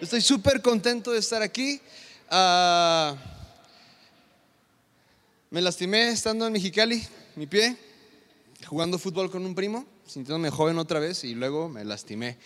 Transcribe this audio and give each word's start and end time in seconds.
Estoy 0.00 0.22
súper 0.22 0.62
contento 0.62 1.10
de 1.10 1.18
estar 1.18 1.42
aquí. 1.42 1.78
Ah, 2.30 3.14
me 5.50 5.60
lastimé 5.60 6.08
estando 6.08 6.46
en 6.46 6.54
Mexicali, 6.54 7.06
mi 7.36 7.46
pie, 7.46 7.76
jugando 8.64 8.98
fútbol 8.98 9.30
con 9.30 9.44
un 9.44 9.54
primo, 9.54 9.84
sintiéndome 10.06 10.48
joven 10.48 10.78
otra 10.78 11.00
vez 11.00 11.22
y 11.24 11.34
luego 11.34 11.68
me 11.68 11.84
lastimé. 11.84 12.38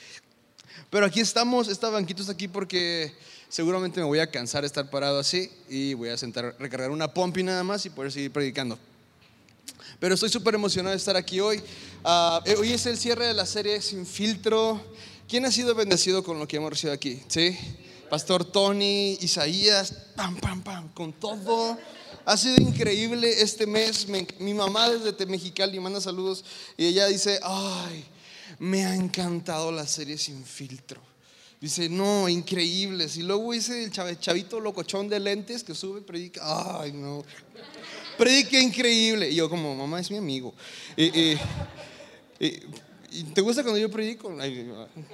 Pero 0.90 1.06
aquí 1.06 1.21
estamos, 1.21 1.69
esta 1.69 1.90
banquito 1.90 2.22
está 2.22 2.32
aquí 2.32 2.48
porque 2.48 3.14
seguramente 3.48 4.00
me 4.00 4.07
voy 4.07 4.18
a 4.18 4.29
cansar 4.29 4.62
de 4.62 4.66
estar 4.66 4.91
parado 4.91 5.21
así 5.21 5.48
y 5.68 5.95
voy 5.95 6.09
a 6.09 6.16
sentar, 6.16 6.57
recargar 6.59 6.91
una 6.91 7.14
pompi 7.14 7.45
nada 7.45 7.62
más 7.62 7.86
y 7.86 7.91
poder 7.91 8.11
seguir 8.11 8.32
predicando. 8.32 8.77
Pero 10.00 10.14
estoy 10.14 10.29
súper 10.29 10.57
emocionado 10.57 10.91
de 10.91 10.96
estar 10.96 11.16
aquí 11.16 11.39
hoy. 11.39 11.59
Eh, 11.59 12.57
hoy 12.59 12.73
es 12.73 12.84
el 12.86 12.98
cierre 12.98 13.27
de 13.27 13.34
la 13.34 13.46
serie 13.46 13.80
Sin 13.80 14.05
Filtro. 14.07 14.82
¿Quién 15.29 15.46
ha 15.46 15.50
sido 15.50 15.75
bendecido 15.75 16.22
con 16.22 16.38
lo 16.38 16.46
que 16.46 16.56
hemos 16.56 16.70
recibido 16.70 16.95
aquí? 16.95 17.22
¿Sí? 17.29 17.56
Pastor 18.11 18.45
Tony, 18.45 19.16
Isaías, 19.23 19.92
pam, 20.15 20.37
pam, 20.37 20.62
pam, 20.62 20.88
con 20.91 21.15
todo. 21.15 21.78
Ha 22.27 22.37
sido 22.37 22.56
increíble 22.59 23.41
este 23.41 23.66
mes. 23.66 24.06
mi 24.38 24.55
mamá 24.55 24.91
desde 24.91 25.27
Mexicali 25.27 25.80
manda 25.80 26.01
saludos 26.01 26.45
y 26.77 26.87
ella 26.87 27.06
dice, 27.06 27.41
ay, 27.42 28.05
me 28.59 28.84
ha 28.84 28.95
encantado 28.95 29.73
la 29.73 29.87
serie 29.87 30.18
Sin 30.18 30.45
Filtro. 30.45 31.01
Dice, 31.59 31.88
no, 31.88 32.29
increíbles. 32.29 33.16
Y 33.16 33.23
luego 33.23 33.52
dice 33.52 33.84
el 33.84 33.91
chavito 34.20 34.60
locochón 34.60 35.09
de 35.09 35.20
lentes 35.20 35.65
que 35.65 35.74
sube, 35.74 36.02
predica, 36.02 36.80
ay, 36.82 36.93
no. 36.93 37.24
Predica 38.18 38.60
increíble. 38.60 39.30
Y 39.30 39.37
yo 39.37 39.48
como, 39.48 39.74
mamá 39.74 40.01
es 40.01 40.10
mi 40.10 40.18
amigo. 40.18 40.54
y, 40.96 41.38
¿Te 43.23 43.41
gusta 43.42 43.62
cuando 43.62 43.78
yo 43.78 43.88
predico? 43.91 44.36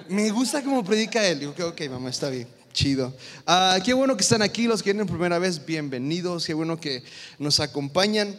me 0.09 0.31
gusta 0.31 0.63
como 0.63 0.83
predica 0.83 1.27
él. 1.27 1.39
Digo, 1.39 1.53
ok, 1.67 1.81
mamá, 1.89 2.09
está 2.09 2.29
bien. 2.29 2.47
Chido. 2.73 3.15
Ah, 3.45 3.77
qué 3.83 3.93
bueno 3.93 4.15
que 4.15 4.23
están 4.23 4.41
aquí, 4.41 4.65
los 4.65 4.81
que 4.81 4.91
vienen 4.91 5.05
primera 5.05 5.37
vez, 5.37 5.63
bienvenidos. 5.63 6.47
Qué 6.47 6.55
bueno 6.55 6.79
que 6.79 7.03
nos 7.37 7.59
acompañan. 7.59 8.35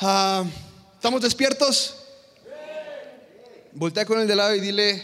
Ah, 0.00 0.44
¿Estamos 0.96 1.22
despiertos? 1.22 1.96
Voltea 3.72 4.04
con 4.04 4.20
el 4.20 4.28
de 4.28 4.36
lado 4.36 4.54
y 4.54 4.60
dile, 4.60 5.02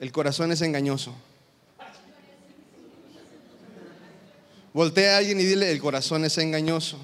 el 0.00 0.10
corazón 0.10 0.50
es 0.50 0.62
engañoso. 0.62 1.14
Voltea 4.72 5.16
a 5.16 5.18
alguien 5.18 5.38
y 5.38 5.44
dile, 5.44 5.70
el 5.70 5.80
corazón 5.80 6.24
es 6.24 6.38
engañoso. 6.38 6.96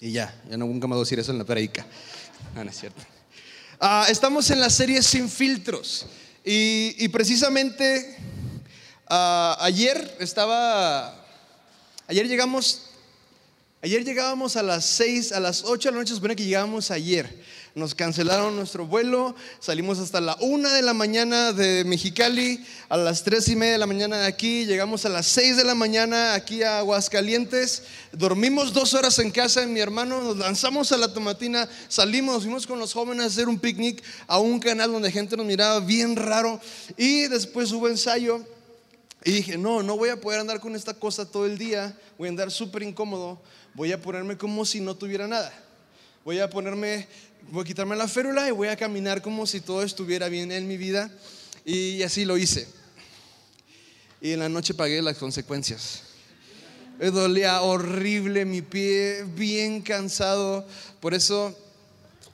Y 0.00 0.12
ya, 0.12 0.40
ya 0.48 0.56
no 0.56 0.66
nunca 0.66 0.86
me 0.86 0.94
voy 0.94 1.00
a 1.00 1.04
decir 1.04 1.18
eso 1.18 1.32
en 1.32 1.38
la 1.38 1.44
predica. 1.44 1.84
No, 2.54 2.62
no 2.62 2.70
es 2.70 2.78
cierto. 2.78 3.02
Ah, 3.82 4.04
estamos 4.10 4.50
en 4.50 4.60
la 4.60 4.68
serie 4.68 5.02
Sin 5.02 5.30
Filtros. 5.30 6.04
Y, 6.44 7.08
precisamente 7.08 8.14
ah, 9.08 9.56
ayer 9.58 10.18
estaba, 10.20 11.24
ayer 12.06 12.28
llegamos, 12.28 12.90
ayer 13.80 14.04
llegábamos 14.04 14.56
a 14.56 14.62
las 14.62 14.84
6, 14.84 15.32
a 15.32 15.40
las 15.40 15.64
8 15.64 15.88
de 15.88 15.92
la 15.92 15.98
noche, 15.98 16.14
supone 16.14 16.36
que 16.36 16.44
llegábamos 16.44 16.90
ayer 16.90 17.42
nos 17.74 17.94
cancelaron 17.94 18.56
nuestro 18.56 18.86
vuelo, 18.86 19.34
salimos 19.60 19.98
hasta 19.98 20.20
la 20.20 20.36
una 20.40 20.72
de 20.74 20.82
la 20.82 20.92
mañana 20.92 21.52
de 21.52 21.84
Mexicali, 21.84 22.64
a 22.88 22.96
las 22.96 23.22
tres 23.22 23.48
y 23.48 23.56
media 23.56 23.72
de 23.72 23.78
la 23.78 23.86
mañana 23.86 24.18
de 24.18 24.26
aquí, 24.26 24.66
llegamos 24.66 25.04
a 25.06 25.08
las 25.08 25.26
6 25.26 25.56
de 25.56 25.64
la 25.64 25.74
mañana 25.74 26.34
aquí 26.34 26.62
a 26.62 26.78
Aguascalientes, 26.78 27.84
dormimos 28.12 28.72
dos 28.72 28.94
horas 28.94 29.18
en 29.18 29.30
casa 29.30 29.60
de 29.60 29.66
mi 29.66 29.80
hermano, 29.80 30.20
nos 30.20 30.36
lanzamos 30.36 30.90
a 30.92 30.96
la 30.96 31.12
tomatina, 31.12 31.68
salimos, 31.88 32.42
fuimos 32.42 32.66
con 32.66 32.78
los 32.78 32.92
jóvenes 32.92 33.24
a 33.24 33.26
hacer 33.28 33.48
un 33.48 33.58
picnic 33.58 34.02
a 34.26 34.38
un 34.38 34.58
canal 34.58 34.90
donde 34.90 35.12
gente 35.12 35.36
nos 35.36 35.46
miraba 35.46 35.80
bien 35.80 36.16
raro 36.16 36.60
y 36.96 37.28
después 37.28 37.70
hubo 37.72 37.88
ensayo. 37.88 38.44
Y 39.22 39.32
dije, 39.32 39.58
no, 39.58 39.82
no 39.82 39.98
voy 39.98 40.08
a 40.08 40.18
poder 40.18 40.40
andar 40.40 40.60
con 40.60 40.74
esta 40.74 40.94
cosa 40.94 41.30
todo 41.30 41.44
el 41.44 41.58
día, 41.58 41.94
voy 42.16 42.28
a 42.28 42.30
andar 42.30 42.50
súper 42.50 42.82
incómodo, 42.82 43.38
voy 43.74 43.92
a 43.92 44.00
ponerme 44.00 44.38
como 44.38 44.64
si 44.64 44.80
no 44.80 44.94
tuviera 44.96 45.28
nada. 45.28 45.52
Voy 46.24 46.38
a 46.38 46.50
ponerme 46.50 47.06
voy 47.50 47.62
a 47.62 47.64
quitarme 47.64 47.96
la 47.96 48.06
férula 48.06 48.48
y 48.48 48.52
voy 48.52 48.68
a 48.68 48.76
caminar 48.76 49.22
como 49.22 49.46
si 49.46 49.60
todo 49.60 49.82
estuviera 49.82 50.28
bien 50.28 50.52
en 50.52 50.68
mi 50.68 50.76
vida. 50.76 51.10
Y 51.64 52.02
así 52.02 52.24
lo 52.24 52.38
hice. 52.38 52.66
Y 54.20 54.32
en 54.32 54.40
la 54.40 54.48
noche 54.48 54.74
pagué 54.74 55.02
las 55.02 55.16
consecuencias. 55.16 56.02
Me 56.98 57.10
dolía 57.10 57.62
horrible 57.62 58.44
mi 58.44 58.62
pie, 58.62 59.24
bien 59.34 59.82
cansado. 59.82 60.66
Por 61.00 61.14
eso 61.14 61.56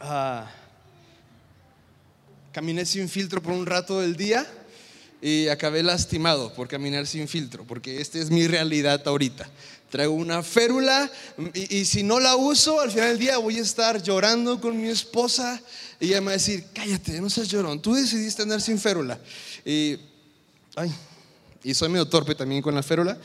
ah, 0.01 0.51
caminé 2.53 2.85
sin 2.85 3.09
filtro 3.09 3.43
por 3.43 3.53
un 3.53 3.65
rato 3.65 4.01
del 4.01 4.17
día 4.17 4.47
y 5.27 5.49
acabé 5.49 5.83
lastimado 5.83 6.53
por 6.53 6.69
caminar 6.69 7.05
sin 7.05 7.27
filtro, 7.27 7.65
porque 7.65 8.01
esta 8.01 8.17
es 8.21 8.31
mi 8.31 8.47
realidad 8.47 9.03
ahorita. 9.05 9.51
Traigo 9.91 10.15
una 10.15 10.41
férula 10.45 11.11
y, 11.53 11.85
si 11.85 12.05
no 12.05 12.21
la 12.21 12.37
uso, 12.37 12.81
al 12.81 12.93
final 12.93 13.09
del 13.09 13.19
día 13.19 13.39
voy 13.39 13.59
a 13.59 13.63
estar 13.63 14.01
llorando 14.01 14.61
con 14.61 14.81
mi 14.81 14.89
esposa 14.89 15.61
y 15.99 16.11
ella 16.11 16.21
me 16.21 16.27
va 16.27 16.31
a 16.31 16.35
decir, 16.35 16.67
cállate, 16.73 17.21
no 17.21 17.29
seas 17.29 17.49
llorón, 17.49 17.83
tú 17.83 17.95
decidiste 17.95 18.43
andar 18.43 18.61
sin 18.61 18.79
férula. 18.79 19.19
Y, 19.65 19.97
y 21.65 21.75
soy 21.75 21.89
medio 21.89 22.07
torpe 22.07 22.37
también 22.37 22.63
con 22.63 22.77
la 22.77 22.85
férula, 22.85 23.19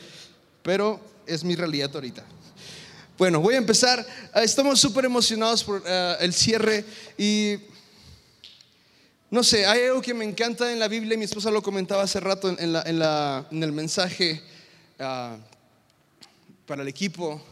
pero 0.60 0.98
es 1.24 1.44
mi 1.44 1.54
realidad 1.54 1.92
ahorita. 1.94 2.24
Bueno, 3.16 3.38
voy 3.38 3.54
a 3.54 3.58
empezar. 3.58 4.04
Ah, 4.32 4.42
estamos 4.42 4.80
súper 4.80 5.04
emocionados 5.04 5.62
por 5.62 5.84
ah, 5.86 6.16
el 6.18 6.34
cierre 6.34 6.84
y 7.16 7.58
no 9.32 9.42
sé, 9.42 9.66
hay 9.66 9.86
algo 9.86 10.00
que 10.00 10.14
me 10.14 10.24
encanta 10.24 10.72
en 10.72 10.78
la 10.78 10.86
Biblia, 10.86 11.18
mi 11.18 11.24
esposa 11.24 11.50
lo 11.50 11.60
comentaba 11.60 12.04
hace 12.04 12.20
rato 12.20 12.48
en, 12.56 13.62
el 13.62 13.72
mensaje. 13.72 14.40
Uh, 15.00 15.52
para 16.66 16.82
el 16.82 16.88
equipo. 16.88 17.42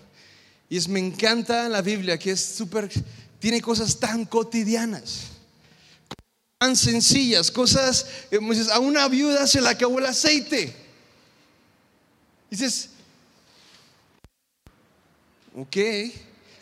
Y 0.69 0.77
es, 0.77 0.89
me 0.89 1.01
encanta 1.01 1.69
la 1.69 1.83
Biblia, 1.83 2.19
que 2.19 2.31
es 2.31 2.41
súper, 2.41 2.91
tiene 3.39 3.61
cosas 3.61 3.99
tan 3.99 4.25
cotidianas, 4.25 5.25
tan 6.59 6.77
sencillas, 6.77 7.51
cosas, 7.51 8.07
a 8.73 8.79
una 8.79 9.09
viuda 9.09 9.47
se 9.47 9.61
le 9.61 9.69
acabó 9.69 9.99
el 9.99 10.07
aceite. 10.07 10.75
dices, 12.49 12.91
ok, 15.57 15.77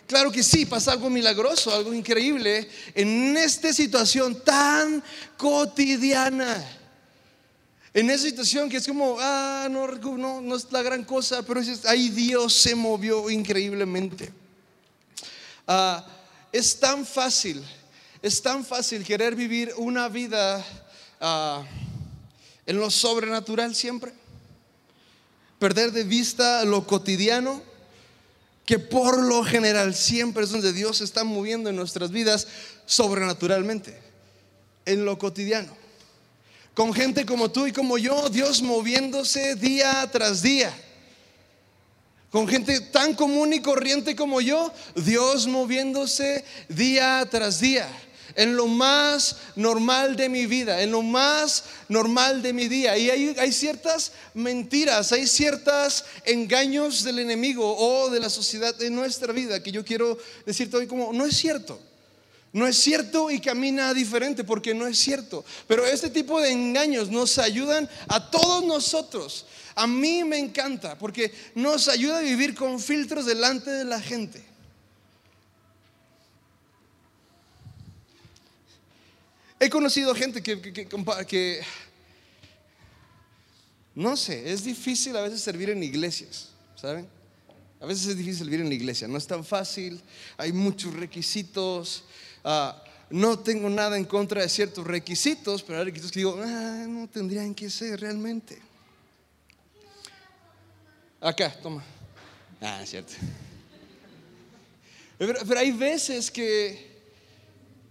claro 0.09 0.33
que 0.33 0.43
sí, 0.43 0.67
pasa 0.67 0.91
algo 0.91 1.09
milagroso, 1.09 1.73
algo 1.73 1.95
increíble 1.95 2.69
en 2.97 3.37
esta 3.37 3.73
situación 3.73 4.43
tan 4.43 5.05
cotidiana 5.37 6.79
en 7.95 8.11
esa 8.11 8.25
situación 8.25 8.69
que 8.69 8.77
es 8.77 8.87
como, 8.87 9.17
ah, 9.19 9.67
no, 9.71 9.87
no, 9.89 10.41
no 10.41 10.57
es 10.57 10.71
la 10.71 10.83
gran 10.83 11.05
cosa, 11.05 11.43
pero 11.43 11.61
ahí 11.87 12.11
Dios 12.11 12.53
se 12.53 12.75
movió 12.75 13.29
increíblemente. 13.29 14.33
Ah, 15.67 16.07
es 16.53 16.79
tan 16.79 17.05
fácil, 17.05 17.61
es 18.23 18.41
tan 18.41 18.65
fácil 18.65 19.05
querer 19.05 19.35
vivir 19.35 19.73
una 19.79 20.09
vida 20.09 20.65
ah, 21.21 21.65
en 22.67 22.77
lo 22.77 22.91
sobrenatural 22.91 23.75
siempre. 23.75 24.13
Perder 25.59 25.91
de 25.91 26.05
vista 26.05 26.65
lo 26.65 26.87
cotidiano, 26.87 27.61
que 28.69 28.79
por 28.79 29.25
lo 29.25 29.43
general 29.45 29.95
siempre 29.95 30.45
es 30.45 30.51
donde 30.51 30.75
Dios 30.75 30.99
se 30.99 31.05
está 31.05 31.25
moviendo 31.25 31.71
en 31.71 31.77
nuestras 31.77 32.11
vidas 32.11 32.47
sobrenaturalmente, 32.85 33.99
en 34.85 35.07
lo 35.07 35.17
cotidiano 35.17 35.89
con 36.79 36.95
gente 36.95 37.27
como 37.27 37.51
tú 37.51 37.67
y 37.67 37.73
como 37.73 37.99
yo, 37.99 38.29
Dios 38.29 38.63
moviéndose 38.63 39.57
día 39.57 40.09
tras 40.13 40.43
día. 40.43 40.73
Con 42.31 42.47
gente 42.47 42.81
tan 42.81 43.15
común 43.15 43.53
y 43.53 43.61
corriente 43.61 44.15
como 44.15 44.41
yo, 44.41 44.73
Dios 44.95 45.49
moviéndose 45.49 46.45
día 46.69 47.27
tras 47.29 47.59
día. 47.59 47.89
En 48.35 48.57
lo 48.57 48.67
más 48.67 49.37
normal 49.57 50.17
de 50.17 50.29
mi 50.29 50.47
vida, 50.47 50.83
en 50.83 50.93
lo 50.93 51.03
más 51.03 51.65
normal 51.89 52.43
de 52.43 52.53
mi 52.53 52.69
día. 52.69 52.97
Y 52.97 53.11
hay, 53.11 53.53
ciertas 53.53 54.13
mentiras, 54.35 55.13
hay 55.13 55.27
ciertos 55.27 56.05
engaños 56.25 57.05
del 57.05 57.19
enemigo 57.19 57.77
o 57.77 58.11
de 58.11 58.21
la 58.21 58.31
sociedad 58.31 58.81
en 58.83 58.95
nuestra 58.95 59.33
vida 59.33 59.63
que 59.63 59.73
yo 59.73 59.85
quiero 59.85 60.19
decirte 60.45 60.77
hoy 60.77 60.87
como, 60.87 61.13
no 61.13 61.25
es 61.25 61.37
cierto. 61.37 61.81
No 62.53 62.67
es 62.67 62.79
cierto 62.79 63.31
y 63.31 63.41
camina 63.41 63.93
diferente 63.93 64.43
porque 64.43 64.75
no 64.75 64.87
es 64.87 64.99
cierto. 64.99 65.45
Pero 65.67 65.85
este 65.85 66.09
tipo 66.09 66.41
de 66.41 66.51
engaños 66.51 67.11
nos 67.11 67.39
ayudan 67.39 67.89
a 68.09 68.31
todos 68.31 68.65
nosotros. 68.65 69.45
A 69.75 69.87
mí 69.87 70.25
me 70.25 70.39
encanta 70.39 70.97
porque 70.99 71.33
nos 71.55 71.89
ayuda 71.89 72.19
a 72.19 72.23
vivir 72.23 72.55
con 72.55 72.81
filtros 72.81 73.27
delante 73.27 73.71
de 73.71 73.85
la 73.85 74.01
gente. 74.01 74.48
He 79.61 79.69
conocido 79.69 80.15
gente 80.15 80.43
que, 80.43 81.61
no 83.95 84.17
sé, 84.17 84.53
es 84.53 84.65
difícil 84.65 85.17
a 85.17 85.23
veces 85.23 85.41
servir 85.41 85.71
en 85.71 85.83
iglesias, 85.83 86.51
¿saben? 86.77 87.09
A 87.81 87.87
veces 87.87 88.07
es 88.07 88.17
difícil 88.17 88.39
servir 88.39 88.61
en 88.61 88.69
la 88.69 88.75
iglesia, 88.75 89.09
no 89.09 89.19
es 89.19 89.27
tan 89.27 89.45
fácil, 89.45 90.01
hay 90.37 90.53
muchos 90.53 90.95
requisitos, 90.95 92.05
Ah, 92.45 92.83
no 93.11 93.39
tengo 93.39 93.69
nada 93.69 93.97
en 93.97 94.05
contra 94.05 94.43
de 94.43 94.49
ciertos 94.49 94.87
requisitos, 94.87 95.63
pero 95.63 95.79
hay 95.79 95.85
requisitos 95.87 96.13
que 96.13 96.21
digo, 96.21 96.39
ah, 96.43 96.87
no 96.89 97.09
tendrían 97.09 97.55
que 97.55 97.71
ser 97.71 98.01
realmente. 98.01 98.59
Acá, 101.21 101.53
toma. 101.61 101.83
Ah, 102.61 102.83
cierto. 102.85 103.15
Pero, 105.19 105.59
hay 105.59 105.73
veces 105.73 106.31
que, 106.31 106.87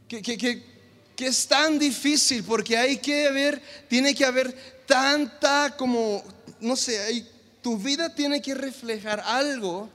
que, 0.07 0.76
es 1.25 1.47
tan 1.47 1.79
difícil 1.79 2.43
porque 2.43 2.77
hay 2.77 2.97
que 2.97 3.27
haber, 3.27 3.61
tiene 3.87 4.13
que 4.13 4.23
haber 4.23 4.53
tanta 4.85 5.75
como, 5.75 6.23
no 6.59 6.75
sé, 6.75 6.99
hay, 6.99 7.27
tu 7.61 7.77
vida 7.77 8.13
tiene 8.13 8.41
que 8.41 8.53
reflejar 8.53 9.19
algo 9.21 9.89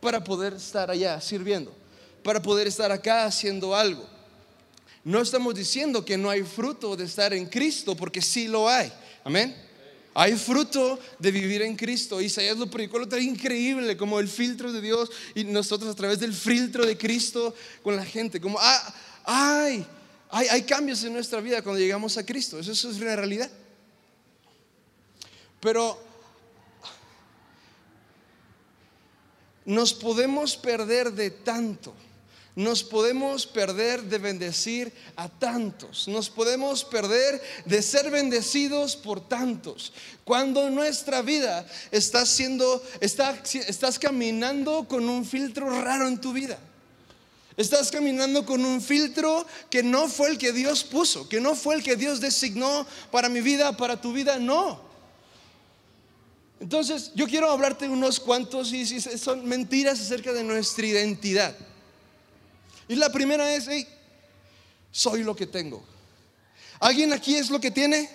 para 0.00 0.22
poder 0.22 0.54
estar 0.54 0.90
allá 0.90 1.20
sirviendo, 1.20 1.74
para 2.22 2.42
poder 2.42 2.66
estar 2.66 2.90
acá 2.90 3.24
haciendo 3.24 3.74
algo. 3.74 4.06
No 5.04 5.20
estamos 5.20 5.54
diciendo 5.54 6.04
que 6.04 6.18
no 6.18 6.28
hay 6.28 6.42
fruto 6.42 6.96
de 6.96 7.04
estar 7.04 7.32
en 7.32 7.46
Cristo, 7.46 7.96
porque 7.96 8.20
sí 8.20 8.48
lo 8.48 8.68
hay. 8.68 8.92
Amén. 9.22 9.56
Hay 10.14 10.34
fruto 10.34 10.98
de 11.18 11.30
vivir 11.30 11.62
en 11.62 11.76
Cristo. 11.76 12.20
Isaías 12.20 12.56
lo 12.56 12.70
predicó 12.70 12.98
lo 12.98 13.18
increíble, 13.18 13.96
como 13.96 14.18
el 14.18 14.28
filtro 14.28 14.72
de 14.72 14.80
Dios 14.80 15.10
y 15.34 15.44
nosotros 15.44 15.90
a 15.90 15.94
través 15.94 16.18
del 16.18 16.32
filtro 16.32 16.84
de 16.84 16.96
Cristo 16.96 17.54
con 17.82 17.94
la 17.94 18.04
gente. 18.04 18.40
Como, 18.40 18.58
ah, 18.58 18.94
hay, 19.24 19.86
hay 20.30 20.62
cambios 20.62 21.02
en 21.04 21.12
nuestra 21.12 21.40
vida 21.40 21.62
cuando 21.62 21.80
llegamos 21.80 22.16
a 22.16 22.26
Cristo. 22.26 22.58
Eso, 22.58 22.72
es 22.72 22.84
una 22.84 23.16
realidad. 23.16 23.50
Pero 25.60 25.98
nos 29.64 29.94
podemos 29.94 30.56
perder 30.56 31.12
de 31.12 31.30
tanto 31.30 31.94
nos 32.56 32.82
podemos 32.82 33.46
perder 33.46 34.02
de 34.04 34.16
bendecir 34.16 34.90
a 35.14 35.28
tantos, 35.28 36.08
nos 36.08 36.30
podemos 36.30 36.84
perder 36.84 37.40
de 37.66 37.82
ser 37.82 38.10
bendecidos 38.10 38.96
por 38.96 39.28
tantos. 39.28 39.92
Cuando 40.24 40.70
nuestra 40.70 41.20
vida 41.20 41.66
está 41.90 42.24
siendo, 42.24 42.82
estás 43.00 43.98
caminando 43.98 44.88
con 44.88 45.06
un 45.06 45.26
filtro 45.26 45.68
raro 45.82 46.08
en 46.08 46.18
tu 46.18 46.32
vida. 46.32 46.58
Estás 47.56 47.90
caminando 47.90 48.44
con 48.44 48.64
un 48.64 48.82
filtro 48.82 49.46
que 49.70 49.82
no 49.82 50.08
fue 50.08 50.30
el 50.30 50.38
que 50.38 50.52
Dios 50.52 50.84
puso, 50.84 51.28
que 51.28 51.40
no 51.40 51.54
fue 51.54 51.76
el 51.76 51.82
que 51.82 51.96
Dios 51.96 52.20
designó 52.20 52.86
para 53.10 53.28
mi 53.30 53.40
vida, 53.40 53.76
para 53.76 53.98
tu 54.00 54.12
vida, 54.12 54.38
no. 54.38 54.84
Entonces, 56.60 57.12
yo 57.14 57.26
quiero 57.26 57.50
hablarte 57.50 57.88
unos 57.88 58.20
cuantos 58.20 58.72
y 58.72 59.00
son 59.00 59.46
mentiras 59.46 60.00
acerca 60.00 60.32
de 60.32 60.44
nuestra 60.44 60.86
identidad. 60.86 61.56
Y 62.88 62.94
la 62.96 63.10
primera 63.10 63.54
es, 63.54 63.68
soy 64.90 65.22
lo 65.22 65.34
que 65.34 65.46
tengo. 65.46 65.82
¿Alguien 66.78 67.12
aquí 67.12 67.36
es 67.36 67.50
lo 67.50 67.60
que 67.60 67.70
tiene? 67.70 68.10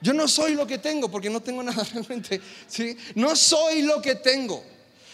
Yo 0.00 0.12
no 0.12 0.28
soy 0.28 0.54
lo 0.54 0.66
que 0.66 0.78
tengo 0.78 1.10
porque 1.10 1.28
no 1.28 1.40
tengo 1.40 1.62
nada 1.62 1.84
realmente. 1.92 2.40
¿sí? 2.66 2.96
No 3.14 3.36
soy 3.36 3.82
lo 3.82 4.00
que 4.00 4.14
tengo. 4.14 4.64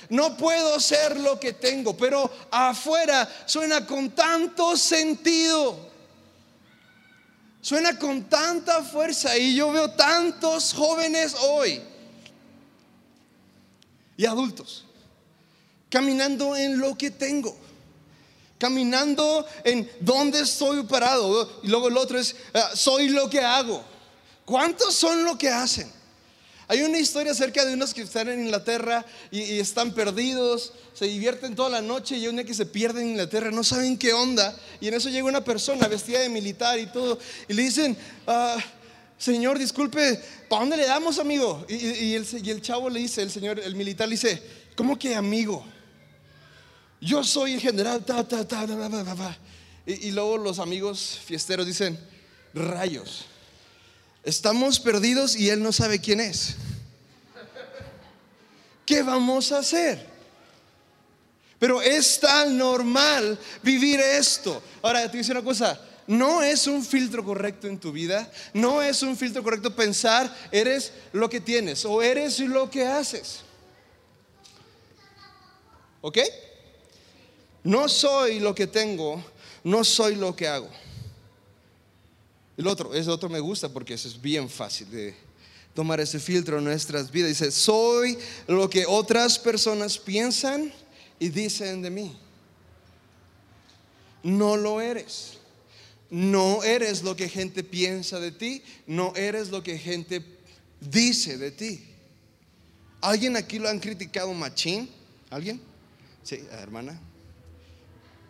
No 0.08 0.36
puedo 0.36 0.78
ser 0.80 1.18
lo 1.18 1.38
que 1.38 1.52
tengo, 1.52 1.96
pero 1.96 2.30
afuera 2.50 3.28
suena 3.46 3.86
con 3.86 4.10
tanto 4.10 4.76
sentido. 4.76 5.92
Suena 7.60 7.98
con 7.98 8.24
tanta 8.24 8.82
fuerza 8.82 9.36
y 9.38 9.56
yo 9.56 9.72
veo 9.72 9.90
tantos 9.92 10.74
jóvenes 10.74 11.34
hoy 11.34 11.82
y 14.16 14.26
adultos 14.26 14.84
caminando 15.88 16.54
en 16.54 16.78
lo 16.78 16.96
que 16.96 17.10
tengo 17.10 17.56
caminando 18.64 19.46
en 19.62 19.90
dónde 20.00 20.40
estoy 20.40 20.84
parado. 20.84 21.60
Y 21.62 21.68
luego 21.68 21.88
el 21.88 21.98
otro 21.98 22.18
es, 22.18 22.34
ah, 22.54 22.70
soy 22.74 23.10
lo 23.10 23.28
que 23.28 23.40
hago. 23.40 23.84
¿Cuántos 24.46 24.94
son 24.94 25.22
lo 25.22 25.36
que 25.36 25.50
hacen? 25.50 25.92
Hay 26.66 26.82
una 26.82 26.98
historia 26.98 27.32
acerca 27.32 27.64
de 27.64 27.74
unos 27.74 27.92
que 27.92 28.02
están 28.02 28.28
en 28.28 28.40
Inglaterra 28.40 29.04
y, 29.30 29.58
están 29.58 29.92
perdidos, 29.92 30.72
se 30.94 31.06
divierten 31.06 31.54
toda 31.54 31.68
la 31.68 31.82
noche 31.82 32.16
y 32.16 32.26
un 32.26 32.36
día 32.36 32.44
que 32.44 32.54
se 32.54 32.66
pierden 32.66 33.02
en 33.02 33.10
Inglaterra, 33.10 33.50
no 33.50 33.62
saben 33.62 33.98
qué 33.98 34.12
onda. 34.12 34.56
Y 34.80 34.88
en 34.88 34.94
eso 34.94 35.08
llega 35.10 35.24
una 35.26 35.44
persona 35.44 35.88
vestida 35.88 36.20
de 36.20 36.28
militar 36.28 36.78
y 36.78 36.86
todo, 36.86 37.18
y 37.48 37.52
le 37.52 37.62
dicen, 37.62 37.96
ah, 38.26 38.56
Señor, 39.18 39.58
disculpe, 39.58 40.20
¿para 40.48 40.60
dónde 40.60 40.76
le 40.76 40.86
damos, 40.86 41.18
amigo? 41.18 41.64
Y, 41.68 42.14
el, 42.14 42.62
chavo 42.62 42.88
le 42.90 43.00
dice, 43.00 43.22
el 43.22 43.30
señor, 43.30 43.60
el 43.60 43.74
militar 43.74 44.08
le 44.08 44.14
dice, 44.14 44.42
¿cómo 44.76 44.98
que 44.98 45.14
amigo? 45.14 45.64
yo 47.00 47.22
soy 47.22 47.52
el 47.52 47.60
general, 47.60 48.02
ta, 48.04 48.26
ta, 48.26 48.48
ta, 48.48 48.66
y 49.86 50.10
luego 50.12 50.38
los 50.38 50.58
amigos 50.58 51.20
fiesteros 51.24 51.66
dicen, 51.66 51.98
rayos, 52.54 53.26
estamos 54.24 54.80
perdidos 54.80 55.36
y 55.36 55.50
él 55.50 55.62
no 55.62 55.72
sabe 55.72 56.00
quién 56.00 56.20
es. 56.20 56.56
¿Qué 58.86 59.02
vamos 59.02 59.52
a 59.52 59.58
hacer? 59.58 60.06
Pero 61.58 61.80
es 61.80 62.20
tan 62.20 62.58
normal 62.58 63.38
vivir 63.62 64.00
esto. 64.00 64.62
Ahora, 64.82 65.02
te 65.02 65.08
voy 65.08 65.16
a 65.16 65.18
decir 65.18 65.36
una 65.36 65.44
cosa. 65.44 65.80
No 66.06 66.42
es 66.42 66.66
un 66.66 66.84
filtro 66.84 67.24
correcto 67.24 67.66
en 67.66 67.78
tu 67.78 67.92
vida. 67.92 68.30
No 68.52 68.82
es 68.82 69.02
un 69.02 69.16
filtro 69.16 69.42
correcto 69.42 69.74
pensar, 69.74 70.30
eres 70.52 70.92
lo 71.12 71.30
que 71.30 71.40
tienes 71.40 71.84
o 71.84 72.02
eres 72.02 72.40
lo 72.40 72.70
que 72.70 72.86
haces. 72.86 73.40
¿Ok? 76.02 76.18
No 77.62 77.88
soy 77.88 78.40
lo 78.40 78.54
que 78.54 78.66
tengo, 78.66 79.24
no 79.62 79.84
soy 79.84 80.16
lo 80.16 80.36
que 80.36 80.46
hago. 80.46 80.68
El 82.56 82.66
otro, 82.66 82.94
ese 82.94 83.10
otro 83.10 83.28
me 83.28 83.40
gusta 83.40 83.68
porque 83.68 83.94
eso 83.94 84.08
es 84.08 84.20
bien 84.20 84.48
fácil 84.48 84.90
de 84.90 85.14
tomar 85.74 86.00
ese 86.00 86.20
filtro 86.20 86.58
en 86.58 86.64
nuestras 86.64 87.10
vidas. 87.10 87.30
Dice, 87.30 87.50
soy 87.50 88.18
lo 88.46 88.70
que 88.70 88.86
otras 88.86 89.38
personas 89.38 89.98
piensan 89.98 90.72
y 91.18 91.28
dicen 91.28 91.82
de 91.82 91.90
mí. 91.90 92.16
No 94.22 94.56
lo 94.56 94.80
eres. 94.80 95.38
No 96.10 96.62
eres 96.62 97.02
lo 97.02 97.16
que 97.16 97.28
gente 97.28 97.64
piensa 97.64 98.20
de 98.20 98.30
ti, 98.30 98.62
no 98.86 99.12
eres 99.16 99.50
lo 99.50 99.62
que 99.62 99.78
gente 99.78 100.24
dice 100.80 101.38
de 101.38 101.50
ti. 101.50 101.84
¿Alguien 103.00 103.36
aquí 103.36 103.58
lo 103.58 103.68
han 103.68 103.80
criticado 103.80 104.32
machín? 104.32 104.88
¿Alguien? 105.30 105.60
Sí, 106.22 106.44
hermana 106.52 107.00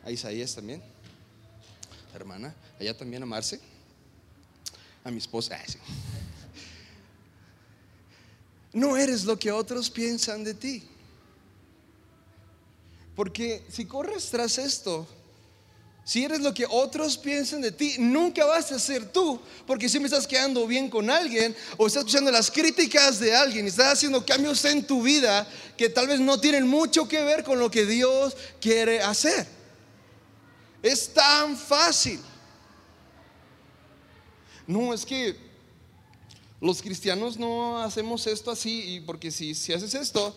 a 0.04 0.10
Isaías 0.10 0.54
también, 0.54 0.82
hermana, 2.14 2.54
allá 2.78 2.96
también 2.96 3.22
a 3.22 3.26
Marce, 3.26 3.58
a 5.04 5.10
mi 5.10 5.18
esposa. 5.18 5.56
No 8.72 8.96
eres 8.96 9.24
lo 9.24 9.38
que 9.38 9.52
otros 9.52 9.90
piensan 9.90 10.42
de 10.42 10.54
ti. 10.54 10.82
Porque 13.14 13.64
si 13.68 13.84
corres 13.84 14.28
tras 14.30 14.58
esto, 14.58 15.06
si 16.04 16.24
eres 16.24 16.40
lo 16.40 16.52
que 16.52 16.66
otros 16.68 17.16
piensan 17.16 17.60
de 17.60 17.70
ti, 17.70 17.94
nunca 17.98 18.44
vas 18.44 18.72
a 18.72 18.78
ser 18.78 19.10
tú, 19.10 19.40
porque 19.66 19.88
siempre 19.88 20.08
estás 20.08 20.26
quedando 20.26 20.66
bien 20.66 20.90
con 20.90 21.08
alguien 21.08 21.54
o 21.76 21.86
estás 21.86 22.00
escuchando 22.00 22.30
las 22.30 22.50
críticas 22.50 23.20
de 23.20 23.34
alguien 23.34 23.64
y 23.64 23.68
estás 23.68 23.94
haciendo 23.94 24.24
cambios 24.26 24.64
en 24.64 24.86
tu 24.86 25.02
vida 25.02 25.48
que 25.76 25.88
tal 25.88 26.08
vez 26.08 26.18
no 26.18 26.40
tienen 26.40 26.66
mucho 26.66 27.06
que 27.06 27.22
ver 27.22 27.44
con 27.44 27.58
lo 27.58 27.70
que 27.70 27.86
Dios 27.86 28.36
quiere 28.60 29.00
hacer. 29.00 29.46
Es 30.82 31.14
tan 31.14 31.56
fácil. 31.56 32.20
No, 34.66 34.94
es 34.94 35.04
que 35.04 35.36
los 36.60 36.80
cristianos 36.80 37.38
no 37.38 37.82
hacemos 37.82 38.26
esto 38.26 38.50
así, 38.50 38.94
y 38.94 39.00
porque 39.00 39.30
si, 39.30 39.54
si 39.54 39.72
haces 39.72 39.94
esto, 39.94 40.34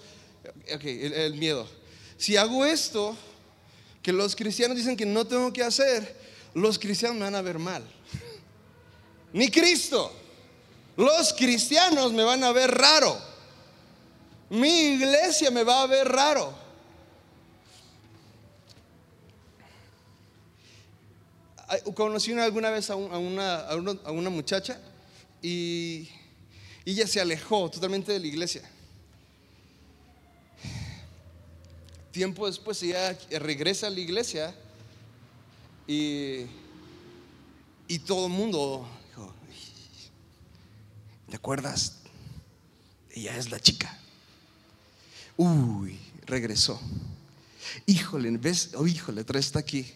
ok, 0.74 0.84
el, 0.84 1.36
miedo. 1.36 1.68
Si 2.18 2.36
hago 2.36 2.66
esto, 2.66 3.16
que 4.02 4.12
los 4.12 4.36
cristianos 4.36 4.78
dicen 4.78 4.98
que 4.98 5.06
no 5.06 5.26
tengo 5.26 5.54
que 5.54 5.64
hacer, 5.64 6.16
los 6.54 6.78
cristianos 6.78 7.18
me 7.18 7.24
van 7.24 7.36
a 7.36 7.42
ver 7.42 7.60
mal. 7.60 7.84
Ni 9.34 9.50
Cristo. 9.50 10.12
Los 10.98 11.32
cristianos 11.34 12.12
me 12.12 12.24
van 12.24 12.44
a 12.44 12.52
ver 12.52 12.72
raro. 12.72 13.18
Mi 14.50 14.96
iglesia 14.96 15.52
me 15.52 15.64
va 15.64 15.84
a 15.84 15.88
ver 15.88 16.08
raro. 16.08 16.67
Conocí 21.94 22.32
alguna 22.34 22.70
vez 22.70 22.90
a, 22.90 22.96
una, 22.96 23.60
a, 23.60 23.76
una, 23.76 24.30
muchacha 24.30 24.80
y, 25.42 26.10
ella 26.86 27.06
se 27.06 27.20
alejó 27.20 27.70
totalmente 27.70 28.14
de 28.14 28.20
la 28.20 28.28
iglesia. 28.28 28.62
Tiempo 32.12 32.48
después 32.48 32.82
ella 32.82 33.18
regresa 33.32 33.88
a 33.88 33.90
la 33.90 34.00
iglesia 34.00 34.56
y, 35.86 36.46
y 37.90 38.00
todo 38.00 38.28
el 38.28 38.32
mundo 38.32 38.88
dijo, 39.10 39.34
¿te 41.30 41.36
acuerdas? 41.36 41.98
Ella 43.12 43.36
es 43.36 43.52
la 43.52 43.60
chica. 43.60 44.00
Uy, 45.36 46.00
regresó. 46.26 46.80
Híjole, 47.86 48.32
¿ves? 48.38 48.72
Oh, 48.76 48.88
híjole, 48.88 49.26
trae 49.26 49.42
está 49.42 49.60
aquí 49.60 49.94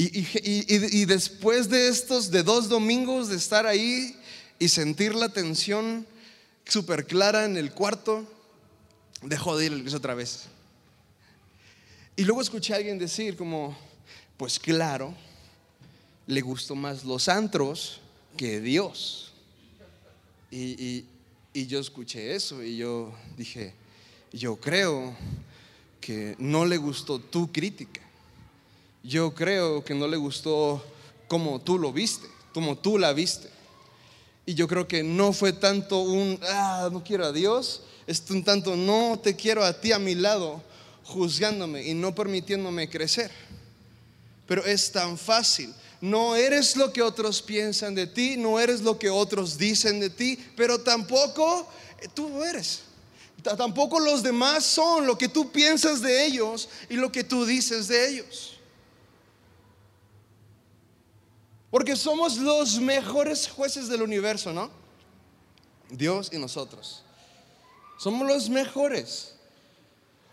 Y, 0.00 1.06
después 1.06 1.68
de 1.68 1.88
estos, 1.88 2.30
de 2.30 2.44
dos 2.44 2.68
domingos 2.68 3.28
de 3.28 3.36
estar 3.36 3.66
ahí 3.66 4.16
y 4.60 4.68
sentir 4.68 5.12
la 5.12 5.28
tensión 5.28 6.06
súper 6.64 7.04
clara 7.04 7.44
en 7.44 7.56
el 7.56 7.72
cuarto, 7.72 8.24
dejó 9.22 9.56
de 9.56 9.66
ir 9.66 9.94
otra 9.96 10.14
vez. 10.14 10.44
Y 12.14 12.22
luego 12.22 12.40
escuché 12.40 12.74
a 12.74 12.76
alguien 12.76 12.96
decir 12.96 13.36
como, 13.36 13.76
pues 14.36 14.60
claro, 14.60 15.16
le 16.28 16.42
gustó 16.42 16.76
más 16.76 17.02
los 17.02 17.28
antros 17.28 18.00
que 18.36 18.60
Dios. 18.60 19.32
Y, 20.48 21.06
y 21.52 21.66
yo 21.66 21.80
escuché 21.80 22.36
eso 22.36 22.62
y 22.62 22.76
yo 22.76 23.12
dije, 23.36 23.74
yo 24.32 24.54
creo 24.54 25.16
que 26.00 26.36
no 26.38 26.64
le 26.66 26.76
gustó 26.76 27.18
tu 27.18 27.50
crítica. 27.50 28.07
Yo 29.02 29.34
creo 29.34 29.84
que 29.84 29.94
no 29.94 30.06
le 30.08 30.16
gustó 30.16 30.84
como 31.28 31.60
tú 31.60 31.78
lo 31.78 31.92
viste, 31.92 32.26
como 32.52 32.76
tú 32.76 32.98
la 32.98 33.12
viste. 33.12 33.48
Y 34.46 34.54
yo 34.54 34.66
creo 34.66 34.88
que 34.88 35.02
no 35.02 35.32
fue 35.32 35.52
tanto 35.52 36.00
un, 36.00 36.40
ah, 36.48 36.88
no 36.90 37.04
quiero 37.04 37.26
a 37.26 37.32
Dios, 37.32 37.82
es 38.06 38.22
un 38.30 38.42
tanto, 38.42 38.74
no 38.74 39.20
te 39.22 39.36
quiero 39.36 39.62
a 39.62 39.78
ti 39.78 39.92
a 39.92 39.98
mi 39.98 40.14
lado, 40.14 40.62
juzgándome 41.04 41.86
y 41.86 41.94
no 41.94 42.14
permitiéndome 42.14 42.88
crecer. 42.88 43.30
Pero 44.46 44.64
es 44.64 44.90
tan 44.90 45.18
fácil. 45.18 45.74
No 46.00 46.36
eres 46.36 46.76
lo 46.76 46.92
que 46.92 47.02
otros 47.02 47.42
piensan 47.42 47.94
de 47.94 48.06
ti, 48.06 48.36
no 48.36 48.58
eres 48.58 48.80
lo 48.80 48.98
que 48.98 49.10
otros 49.10 49.58
dicen 49.58 50.00
de 50.00 50.10
ti, 50.10 50.38
pero 50.56 50.80
tampoco 50.80 51.68
tú 52.14 52.42
eres. 52.42 52.80
Tampoco 53.42 54.00
los 54.00 54.22
demás 54.22 54.64
son 54.64 55.06
lo 55.06 55.18
que 55.18 55.28
tú 55.28 55.50
piensas 55.50 56.00
de 56.00 56.24
ellos 56.24 56.68
y 56.88 56.94
lo 56.94 57.12
que 57.12 57.24
tú 57.24 57.44
dices 57.44 57.88
de 57.88 58.08
ellos. 58.08 58.57
Porque 61.78 61.94
somos 61.94 62.36
los 62.38 62.80
mejores 62.80 63.46
jueces 63.46 63.88
del 63.88 64.02
universo, 64.02 64.52
¿no? 64.52 64.68
Dios 65.88 66.28
y 66.32 66.36
nosotros. 66.36 67.04
Somos 67.96 68.26
los 68.26 68.50
mejores. 68.50 69.36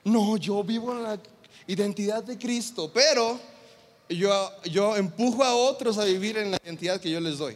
No, 0.03 0.37
yo 0.37 0.63
vivo 0.63 0.91
en 0.93 1.03
la 1.03 1.19
identidad 1.67 2.23
de 2.23 2.35
Cristo, 2.39 2.89
pero 2.91 3.39
yo, 4.09 4.51
yo 4.63 4.97
empujo 4.97 5.43
a 5.43 5.53
otros 5.53 5.99
a 5.99 6.05
vivir 6.05 6.35
en 6.39 6.49
la 6.49 6.57
identidad 6.63 6.99
que 6.99 7.11
yo 7.11 7.19
les 7.19 7.37
doy. 7.37 7.55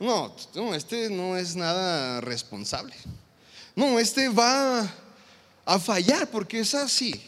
No, 0.00 0.34
no, 0.54 0.74
este 0.74 1.10
no 1.10 1.36
es 1.36 1.54
nada 1.56 2.22
responsable. 2.22 2.94
No, 3.74 3.98
este 3.98 4.30
va 4.30 4.90
a 5.66 5.78
fallar 5.78 6.26
porque 6.30 6.60
es 6.60 6.74
así. 6.74 7.22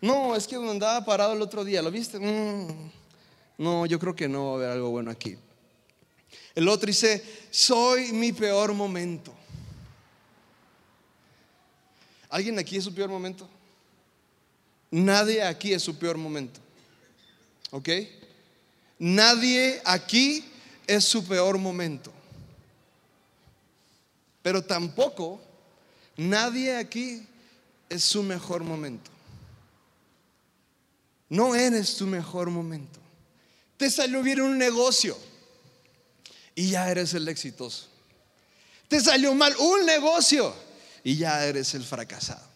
No, 0.00 0.34
es 0.34 0.46
que 0.46 0.56
andaba 0.56 1.04
parado 1.04 1.34
el 1.34 1.42
otro 1.42 1.62
día, 1.62 1.82
¿lo 1.82 1.90
viste? 1.90 2.18
Mm. 2.18 2.96
No, 3.58 3.86
yo 3.86 3.98
creo 3.98 4.14
que 4.14 4.28
no 4.28 4.44
va 4.44 4.50
a 4.50 4.54
haber 4.56 4.70
algo 4.70 4.90
bueno 4.90 5.10
aquí. 5.10 5.36
El 6.54 6.68
otro 6.68 6.86
dice, 6.86 7.22
soy 7.50 8.12
mi 8.12 8.32
peor 8.32 8.72
momento. 8.74 9.34
¿Alguien 12.28 12.58
aquí 12.58 12.76
es 12.76 12.84
su 12.84 12.94
peor 12.94 13.08
momento? 13.08 13.48
Nadie 14.90 15.42
aquí 15.42 15.72
es 15.72 15.82
su 15.82 15.98
peor 15.98 16.16
momento. 16.16 16.60
¿Ok? 17.70 17.88
Nadie 18.98 19.80
aquí 19.84 20.44
es 20.86 21.04
su 21.04 21.26
peor 21.26 21.58
momento. 21.58 22.12
Pero 24.42 24.62
tampoco 24.62 25.40
nadie 26.16 26.76
aquí 26.76 27.26
es 27.88 28.04
su 28.04 28.22
mejor 28.22 28.62
momento. 28.62 29.10
No 31.28 31.54
eres 31.54 31.96
tu 31.96 32.06
mejor 32.06 32.50
momento. 32.50 33.05
Te 33.76 33.90
salió 33.90 34.22
bien 34.22 34.40
un 34.40 34.56
negocio 34.58 35.16
y 36.54 36.70
ya 36.70 36.90
eres 36.90 37.14
el 37.14 37.28
exitoso. 37.28 37.86
Te 38.88 39.00
salió 39.00 39.34
mal 39.34 39.54
un 39.56 39.84
negocio 39.84 40.54
y 41.04 41.16
ya 41.16 41.44
eres 41.44 41.74
el 41.74 41.84
fracasado. 41.84 42.46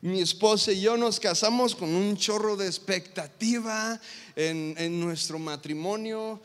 Mi 0.00 0.20
esposa 0.20 0.72
y 0.72 0.80
yo 0.80 0.96
nos 0.96 1.20
casamos 1.20 1.74
con 1.74 1.94
un 1.94 2.16
chorro 2.16 2.56
de 2.56 2.66
expectativa 2.66 4.00
en, 4.34 5.00
nuestro 5.00 5.38
matrimonio. 5.38 6.40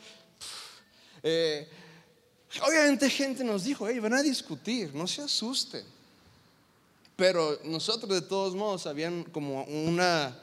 Eh, 1.22 1.68
obviamente 2.66 3.10
gente 3.10 3.44
nos 3.44 3.64
dijo, 3.64 3.88
hey, 3.88 3.98
van 3.98 4.14
a 4.14 4.22
discutir, 4.22 4.94
no 4.94 5.06
se 5.06 5.22
asusten. 5.22 5.84
Pero 7.16 7.60
nosotros 7.64 8.10
de 8.10 8.22
todos 8.22 8.54
modos 8.54 8.86
habían 8.86 9.24
como 9.24 9.64
una, 9.64 10.36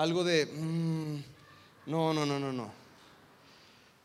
algo 0.00 0.24
de, 0.24 0.46
mm, 0.46 1.90
no, 1.90 2.14
no, 2.14 2.24
no, 2.24 2.38
no, 2.40 2.52
no. 2.52 2.72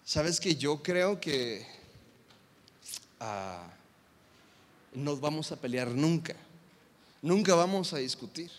Sabes 0.04 0.42
que 0.42 0.56
yo 0.56 0.84
creo 0.84 1.22
que 1.22 1.66
ah, 3.22 3.66
nos 4.94 5.22
vamos 5.22 5.54
a 5.54 5.56
pelear 5.56 5.88
nunca. 5.88 6.36
Nunca 7.22 7.56
vamos 7.56 7.94
a 7.94 7.98
discutir, 7.98 8.52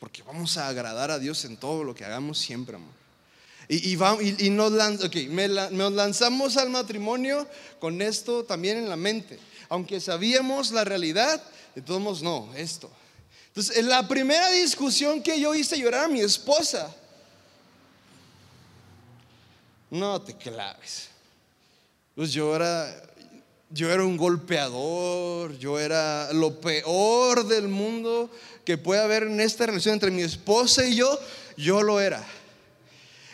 porque 0.00 0.24
vamos 0.24 0.56
a 0.56 0.68
agradar 0.68 1.12
a 1.12 1.20
Dios 1.20 1.44
en 1.44 1.56
todo 1.56 1.84
lo 1.84 1.94
que 1.94 2.04
hagamos 2.04 2.38
siempre, 2.38 2.76
amor. 2.76 2.90
Y, 3.68 3.94
y, 3.94 4.50
nos, 4.50 4.72
lanzamos 5.92 6.56
al 6.56 6.68
matrimonio 6.68 7.46
con 7.78 8.02
esto 8.02 8.44
también 8.44 8.76
en 8.76 8.88
la 8.88 8.96
mente. 8.96 9.38
Aunque 9.68 10.00
sabíamos 10.00 10.72
la 10.72 10.84
realidad, 10.84 11.42
de 11.76 11.80
todos 11.80 12.02
modos, 12.02 12.22
no, 12.22 12.52
esto. 12.56 12.90
Entonces, 13.52 13.76
en 13.76 13.88
la 13.90 14.08
primera 14.08 14.50
discusión 14.50 15.22
que 15.22 15.38
yo 15.38 15.54
hice 15.54 15.78
llorar 15.78 16.04
a 16.04 16.08
mi 16.08 16.20
esposa, 16.20 16.90
no 19.90 20.22
te 20.22 20.34
claves. 20.34 21.10
Pues 22.14 22.32
yo 22.32 22.56
yo 23.68 23.92
era 23.92 24.04
un 24.04 24.16
golpeador, 24.16 25.58
yo 25.58 25.78
era 25.78 26.32
lo 26.32 26.62
peor 26.62 27.46
del 27.46 27.68
mundo 27.68 28.30
que 28.64 28.78
puede 28.78 29.02
haber 29.02 29.24
en 29.24 29.38
esta 29.38 29.66
relación 29.66 29.94
entre 29.94 30.10
mi 30.10 30.22
esposa 30.22 30.86
y 30.86 30.96
yo, 30.96 31.18
yo 31.58 31.82
lo 31.82 32.00
era. 32.00 32.26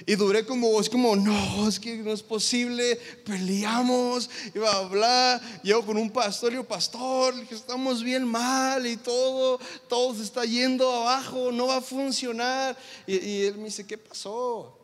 Y 0.08 0.16
duré 0.16 0.42
como, 0.46 0.80
es 0.80 0.88
como, 0.88 1.14
no, 1.14 1.68
es 1.68 1.78
que 1.78 1.96
no 1.96 2.14
es 2.14 2.22
posible, 2.22 2.96
peleamos, 3.26 4.30
y 4.54 4.58
bla, 4.58 4.80
bla. 4.84 5.60
Llego 5.62 5.84
con 5.84 5.98
un 5.98 6.08
pastor 6.08 6.50
y 6.50 6.54
yo, 6.54 6.64
pastor, 6.64 7.34
estamos 7.50 8.02
bien 8.02 8.26
mal 8.26 8.86
y 8.86 8.96
todo, 8.96 9.60
todo 9.86 10.14
se 10.14 10.22
está 10.22 10.46
yendo 10.46 10.90
abajo, 10.90 11.52
no 11.52 11.66
va 11.66 11.76
a 11.76 11.80
funcionar. 11.82 12.74
Y, 13.06 13.18
y 13.18 13.42
él 13.42 13.58
me 13.58 13.64
dice, 13.64 13.86
¿qué 13.86 13.98
pasó? 13.98 14.78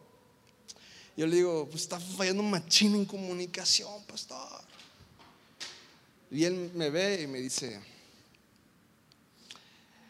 Yo 1.16 1.26
le 1.26 1.36
digo, 1.36 1.68
pues 1.70 1.84
está 1.84 1.98
fallando 1.98 2.42
un 2.42 2.50
machín 2.50 2.94
en 2.94 3.06
comunicación, 3.06 4.04
pastor. 4.04 4.60
Y 6.30 6.44
él 6.44 6.70
me 6.74 6.90
ve 6.90 7.22
y 7.22 7.26
me 7.28 7.38
dice, 7.40 7.80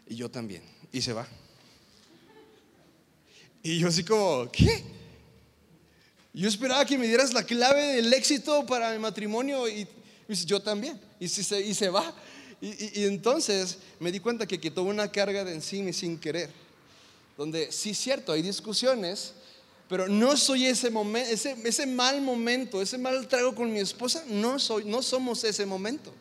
y 0.09 0.16
yo 0.16 0.28
también, 0.28 0.64
y 0.90 1.00
se 1.00 1.12
va. 1.12 1.25
Y 3.62 3.78
yo 3.78 3.87
así 3.87 4.02
como, 4.02 4.50
¿qué? 4.50 4.94
Yo 6.35 6.49
esperaba 6.49 6.85
que 6.85 6.99
me 6.99 7.07
dieras 7.07 7.33
la 7.33 7.45
clave 7.45 7.95
del 7.95 8.12
éxito 8.12 8.67
para 8.67 8.91
mi 8.91 8.99
matrimonio 8.99 9.69
y, 9.69 9.87
dice, 10.26 10.45
yo 10.45 10.61
también. 10.61 11.00
Y, 11.21 11.29
se, 11.29 11.61
y 11.61 11.73
se 11.75 11.88
va. 11.88 12.12
Y, 12.61 13.05
entonces 13.05 13.79
me 14.00 14.11
di 14.11 14.19
cuenta 14.19 14.45
que 14.45 14.59
quitó 14.59 14.83
una 14.83 15.11
carga 15.12 15.45
de 15.45 15.55
encima 15.55 15.93
sin 15.93 16.19
querer. 16.19 16.50
Donde 17.38 17.71
sí 17.71 17.91
es 17.91 17.99
cierto, 17.99 18.33
hay 18.33 18.43
discusiones, 18.43 19.33
pero 19.88 20.09
no 20.09 20.37
soy 20.37 20.67
ese 20.67 20.91
momento, 20.91 21.31
ese, 21.31 21.57
ese 21.64 21.87
mal 21.87 22.21
momento, 22.21 22.83
ese 22.83 22.99
mal 22.99 23.29
trago 23.29 23.55
con 23.55 23.73
mi 23.73 23.79
esposa, 23.79 24.25
no 24.26 24.59
soy, 24.59 24.85
no 24.87 25.03
somos 25.03 25.45
ese 25.45 25.64
momento. 25.64 26.12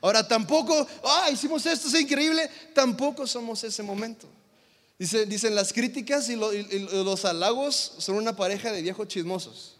Ahora 0.00 0.26
tampoco, 0.26 0.86
ah, 1.02 1.30
hicimos 1.32 1.66
esto, 1.66 1.88
es 1.88 2.00
increíble, 2.00 2.48
tampoco 2.74 3.26
somos 3.26 3.64
ese 3.64 3.82
momento. 3.82 4.28
Dice, 4.98 5.26
dicen 5.26 5.54
las 5.54 5.72
críticas 5.72 6.28
y, 6.28 6.36
los 6.36 7.24
halagos 7.24 7.92
son 7.98 8.16
una 8.16 8.34
pareja 8.34 8.72
de 8.72 8.82
viejos 8.82 9.06
chismosos 9.06 9.76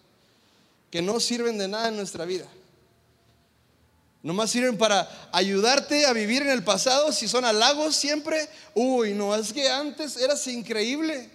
que 0.90 1.02
no 1.02 1.18
sirven 1.20 1.58
de 1.58 1.68
nada 1.68 1.88
en 1.88 1.96
nuestra 1.96 2.25
vida. 2.25 2.46
Nomás 4.22 4.50
sirven 4.50 4.76
para 4.76 5.08
ayudarte 5.32 6.06
a 6.06 6.12
vivir 6.12 6.42
en 6.42 6.50
el 6.50 6.64
pasado. 6.64 7.12
Si 7.12 7.28
son 7.28 7.44
halagos 7.44 7.94
siempre, 7.94 8.48
uy, 8.75 9.12
no, 9.12 9.34
es 9.34 9.52
que 9.52 9.68
antes 9.68 10.16
eras 10.16 10.46
increíble. 10.46 11.30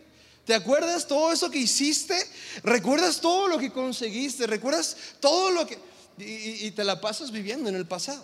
¿Te 0.46 0.54
acuerdas 0.54 1.08
todo 1.08 1.32
eso 1.32 1.50
que 1.50 1.60
hiciste? 1.60 2.18
¿Recuerdas 2.64 3.22
todo 3.22 3.48
lo 3.48 3.58
que 3.58 3.72
conseguiste? 3.72 4.48
¿Recuerdas 4.48 4.98
todo 5.20 5.52
lo 5.52 5.66
que... 5.66 5.78
Y, 6.18 6.70
te 6.72 6.84
la 6.84 7.00
pasas 7.00 7.32
viviendo 7.32 7.70
en 7.70 7.76
el 7.76 7.88
pasado. 7.88 8.24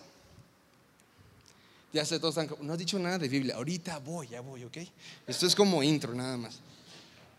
Ya 1.92 2.06
sé, 2.06 2.20
todos 2.20 2.38
están... 2.38 2.56
No 2.62 2.74
has 2.74 2.80
dicho 2.80 3.00
nada 3.00 3.18
de 3.18 3.28
Biblia. 3.28 3.56
Ahorita 3.56 3.98
voy, 4.00 4.28
ya 4.28 4.42
voy, 4.42 4.64
¿ok? 4.64 4.78
Esto 5.26 5.48
es 5.48 5.56
como 5.56 5.82
intro 5.82 6.14
nada 6.14 6.38
más. 6.38 6.60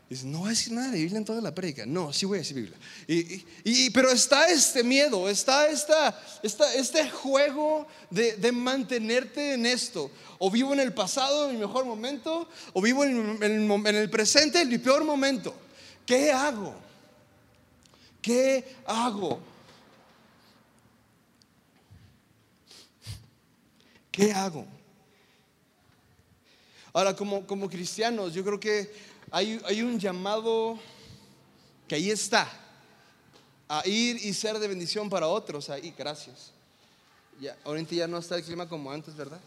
Dice, 0.09 0.27
no 0.27 0.39
voy 0.39 0.49
a 0.49 0.51
decir 0.51 0.73
nada 0.73 0.91
de 0.91 0.99
Biblia 0.99 1.19
en 1.19 1.25
toda 1.25 1.41
la 1.41 1.55
prédica. 1.55 1.87
No, 1.87 2.13
sí 2.13 2.27
voy 2.27 2.39
a 2.39 2.41
decir 2.41 2.57
Biblia. 2.57 2.77
Y, 3.07 3.91
pero 3.91 4.11
está 4.11 4.51
este 4.51 4.83
miedo, 4.83 5.29
está 5.29 5.69
esta, 5.69 6.19
este 6.43 7.09
juego 7.11 7.87
de, 8.11 8.51
mantenerte 8.51 9.55
en 9.55 9.67
esto. 9.67 10.11
O 10.41 10.51
vivo 10.51 10.73
en 10.73 10.81
el 10.81 10.93
pasado, 10.93 11.49
en 11.49 11.55
mi 11.55 11.61
mejor 11.61 11.85
momento, 11.85 12.49
o 12.73 12.83
vivo 12.83 13.05
en, 13.05 13.39
en 13.41 13.87
el 13.87 14.11
presente, 14.11 14.61
en 14.61 14.69
mi 14.69 14.79
peor 14.79 15.05
momento. 15.05 15.55
¿Qué 16.05 16.33
hago? 16.33 16.75
¿Qué 18.21 18.65
hago? 18.87 19.39
¿Qué 24.11 24.33
hago? 24.33 24.67
Ahora, 26.93 27.15
como, 27.15 27.47
como 27.47 27.71
cristianos, 27.71 28.35
yo 28.35 28.45
creo 28.45 28.59
que 28.59 28.93
hay, 29.31 29.83
un 29.83 29.99
llamado 29.99 30.79
que 31.87 31.95
ahí 31.95 32.11
está, 32.11 32.51
a 33.69 33.87
ir 33.87 34.17
y 34.25 34.35
ser 34.35 34.59
de 34.59 34.67
bendición 34.67 35.09
para 35.09 35.29
otros. 35.29 35.71
Ahí, 35.71 35.95
gracias. 35.97 36.51
Ya, 37.41 37.57
ahorita 37.65 37.95
ya 37.95 38.09
no 38.09 38.19
está 38.19 38.37
el 38.37 38.45
clima 38.45 38.69
como 38.69 38.91
antes, 38.91 39.15
¿verdad? 39.15 39.41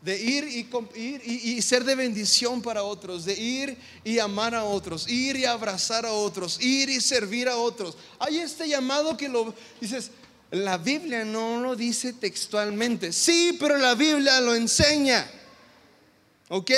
De 0.00 0.20
ir 0.20 0.44
y, 0.44 0.68
ir 0.94 1.22
y, 1.24 1.60
ser 1.62 1.82
de 1.82 1.96
bendición 1.96 2.62
para 2.62 2.84
otros, 2.84 3.24
de 3.24 3.34
ir 3.34 3.76
y 4.04 4.20
amar 4.20 4.54
a 4.54 4.62
otros, 4.62 5.08
ir 5.08 5.36
y 5.36 5.44
abrazar 5.44 6.06
a 6.06 6.12
otros, 6.12 6.60
ir 6.60 6.88
y 6.88 7.00
servir 7.00 7.48
a 7.48 7.56
otros. 7.56 7.96
Hay 8.20 8.38
este 8.38 8.68
llamado 8.68 9.16
que 9.16 9.28
lo 9.28 9.52
dices, 9.80 10.12
la 10.50 10.78
Biblia 10.78 11.24
no 11.24 11.60
lo 11.60 11.74
dice 11.74 12.12
textualmente. 12.12 13.12
Sí, 13.12 13.56
pero 13.58 13.76
la 13.76 13.94
Biblia 13.94 14.40
lo 14.40 14.54
enseña. 14.54 15.28
¿Ok? 16.48 16.70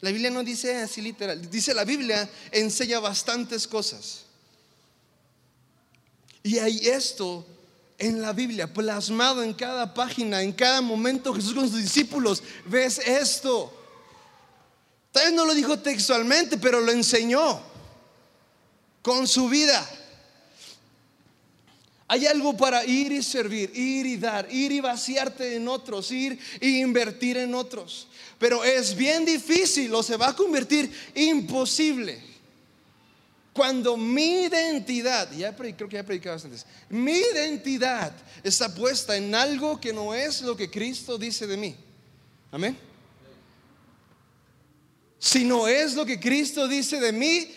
La 0.00 0.10
Biblia 0.10 0.30
no 0.30 0.42
dice 0.42 0.76
así 0.76 1.00
literal, 1.00 1.50
dice 1.50 1.72
la 1.72 1.84
Biblia 1.84 2.28
enseña 2.52 3.00
bastantes 3.00 3.66
cosas. 3.66 4.24
Y 6.42 6.58
hay 6.58 6.86
esto 6.86 7.46
en 7.98 8.20
la 8.20 8.32
Biblia, 8.32 8.72
plasmado 8.72 9.42
en 9.42 9.54
cada 9.54 9.94
página, 9.94 10.42
en 10.42 10.52
cada 10.52 10.80
momento 10.82 11.34
Jesús 11.34 11.54
con 11.54 11.68
sus 11.68 11.82
discípulos, 11.82 12.42
ves 12.66 12.98
esto. 12.98 13.72
Tal 15.12 15.24
vez 15.24 15.34
no 15.34 15.46
lo 15.46 15.54
dijo 15.54 15.78
textualmente, 15.78 16.58
pero 16.58 16.80
lo 16.80 16.92
enseñó 16.92 17.60
con 19.00 19.26
su 19.26 19.48
vida. 19.48 19.84
Hay 22.08 22.26
algo 22.26 22.56
para 22.56 22.84
ir 22.84 23.10
y 23.10 23.22
servir, 23.22 23.70
ir 23.74 24.06
y 24.06 24.16
dar, 24.16 24.46
ir 24.50 24.70
y 24.70 24.80
vaciarte 24.80 25.56
en 25.56 25.66
otros, 25.66 26.10
ir 26.12 26.38
e 26.60 26.68
invertir 26.68 27.36
en 27.36 27.54
otros. 27.54 28.06
Pero 28.38 28.62
es 28.62 28.94
bien 28.94 29.24
difícil 29.24 29.92
o 29.94 30.02
se 30.02 30.16
va 30.16 30.28
a 30.28 30.36
convertir 30.36 30.90
imposible. 31.14 32.22
Cuando 33.52 33.96
mi 33.96 34.44
identidad, 34.44 35.32
ya 35.32 35.56
creo 35.56 35.88
que 35.88 35.94
ya 35.94 36.00
he 36.00 36.04
predicado 36.04 36.38
antes, 36.44 36.66
mi 36.90 37.12
identidad 37.12 38.12
está 38.44 38.72
puesta 38.72 39.16
en 39.16 39.34
algo 39.34 39.80
que 39.80 39.92
no 39.92 40.14
es 40.14 40.42
lo 40.42 40.56
que 40.56 40.70
Cristo 40.70 41.16
dice 41.16 41.46
de 41.46 41.56
mí. 41.56 41.74
Amén. 42.52 42.76
Si 45.18 45.44
no 45.44 45.66
es 45.66 45.94
lo 45.94 46.04
que 46.04 46.20
Cristo 46.20 46.68
dice 46.68 47.00
de 47.00 47.10
mí, 47.10 47.50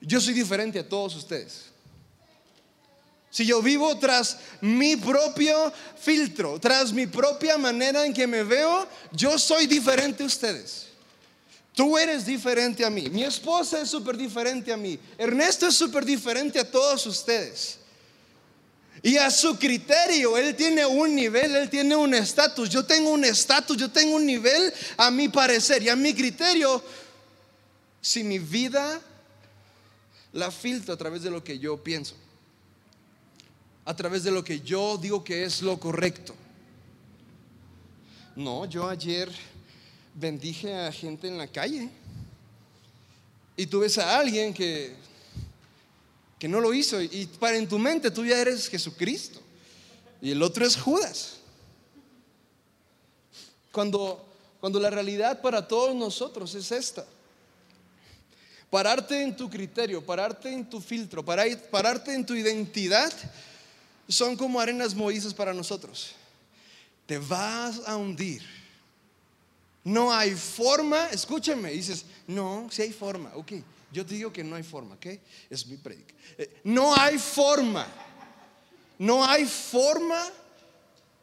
yo 0.00 0.20
soy 0.20 0.34
diferente 0.34 0.80
a 0.80 0.88
todos 0.88 1.14
ustedes. 1.14 1.65
Si 3.36 3.44
yo 3.44 3.60
vivo 3.60 3.98
tras 3.98 4.38
mi 4.62 4.96
propio 4.96 5.70
filtro, 6.00 6.58
tras 6.58 6.90
mi 6.90 7.06
propia 7.06 7.58
manera 7.58 8.06
en 8.06 8.14
que 8.14 8.26
me 8.26 8.42
veo, 8.42 8.88
yo 9.12 9.38
soy 9.38 9.66
diferente 9.66 10.22
a 10.22 10.26
ustedes. 10.26 10.86
Tú 11.74 11.98
eres 11.98 12.24
diferente 12.24 12.82
a 12.82 12.88
mí. 12.88 13.10
Mi 13.10 13.24
esposa 13.24 13.82
es 13.82 13.90
súper 13.90 14.16
diferente 14.16 14.72
a 14.72 14.78
mí. 14.78 14.98
Ernesto 15.18 15.66
es 15.66 15.74
súper 15.74 16.06
diferente 16.06 16.58
a 16.58 16.64
todos 16.64 17.04
ustedes. 17.04 17.76
Y 19.02 19.18
a 19.18 19.30
su 19.30 19.58
criterio, 19.58 20.38
él 20.38 20.56
tiene 20.56 20.86
un 20.86 21.14
nivel, 21.14 21.56
él 21.56 21.68
tiene 21.68 21.94
un 21.94 22.14
estatus. 22.14 22.70
Yo 22.70 22.86
tengo 22.86 23.10
un 23.10 23.26
estatus, 23.26 23.76
yo 23.76 23.90
tengo 23.90 24.16
un 24.16 24.24
nivel 24.24 24.72
a 24.96 25.10
mi 25.10 25.28
parecer. 25.28 25.82
Y 25.82 25.90
a 25.90 25.94
mi 25.94 26.14
criterio, 26.14 26.82
si 28.00 28.24
mi 28.24 28.38
vida 28.38 28.98
la 30.32 30.50
filtro 30.50 30.94
a 30.94 30.96
través 30.96 31.22
de 31.22 31.30
lo 31.30 31.44
que 31.44 31.58
yo 31.58 31.76
pienso 31.84 32.16
a 33.86 33.94
través 33.94 34.24
de 34.24 34.32
lo 34.32 34.42
que 34.42 34.60
yo 34.60 34.98
digo 34.98 35.22
que 35.22 35.44
es 35.44 35.62
lo 35.62 35.78
correcto. 35.78 36.34
No, 38.34 38.66
yo 38.66 38.88
ayer 38.88 39.30
bendije 40.12 40.74
a 40.74 40.90
gente 40.90 41.28
en 41.28 41.38
la 41.38 41.46
calle 41.46 41.88
y 43.56 43.64
tú 43.66 43.80
ves 43.80 43.96
a 43.98 44.18
alguien 44.18 44.52
que, 44.52 44.94
que 46.38 46.48
no 46.48 46.60
lo 46.60 46.74
hizo 46.74 47.00
y 47.00 47.26
para 47.38 47.56
en 47.56 47.68
tu 47.68 47.78
mente 47.78 48.10
tú 48.10 48.26
ya 48.26 48.38
eres 48.38 48.68
Jesucristo 48.68 49.40
y 50.20 50.32
el 50.32 50.42
otro 50.42 50.66
es 50.66 50.76
Judas. 50.76 51.36
Cuando, 53.70 54.26
cuando 54.60 54.80
la 54.80 54.90
realidad 54.90 55.40
para 55.40 55.66
todos 55.66 55.94
nosotros 55.94 56.54
es 56.56 56.72
esta. 56.72 57.06
Pararte 58.68 59.22
en 59.22 59.36
tu 59.36 59.48
criterio, 59.48 60.04
pararte 60.04 60.52
en 60.52 60.68
tu 60.68 60.80
filtro, 60.80 61.24
pararte 61.24 62.12
en 62.12 62.26
tu 62.26 62.34
identidad 62.34 63.12
son 64.08 64.36
como 64.36 64.60
arenas 64.60 64.94
movedizas 64.94 65.34
para 65.34 65.52
nosotros. 65.52 66.12
Te 67.06 67.18
vas 67.18 67.80
a 67.86 67.96
hundir. 67.96 68.42
No 69.84 70.12
hay 70.12 70.34
forma, 70.34 71.10
escúchame, 71.10 71.70
dices, 71.70 72.04
no, 72.26 72.68
si 72.70 72.82
hay 72.82 72.92
forma, 72.92 73.30
ok, 73.36 73.52
yo 73.92 74.04
te 74.04 74.14
digo 74.14 74.32
que 74.32 74.42
no 74.42 74.56
hay 74.56 74.64
forma, 74.64 74.96
ok, 74.96 75.06
es 75.48 75.66
mi 75.66 75.76
predica. 75.76 76.12
Eh, 76.36 76.60
no 76.64 76.92
hay 76.94 77.18
forma, 77.18 77.86
no 78.98 79.24
hay 79.24 79.46
forma 79.46 80.20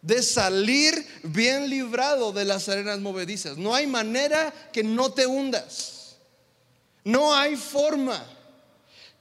de 0.03 0.21
salir 0.21 1.07
bien 1.23 1.69
librado 1.69 2.33
de 2.33 2.43
las 2.43 2.67
arenas 2.67 2.99
movedizas. 2.99 3.57
No 3.57 3.73
hay 3.73 3.87
manera 3.87 4.53
que 4.71 4.83
no 4.83 5.11
te 5.13 5.25
hundas. 5.25 6.17
No 7.05 7.33
hay 7.33 7.55
forma. 7.55 8.23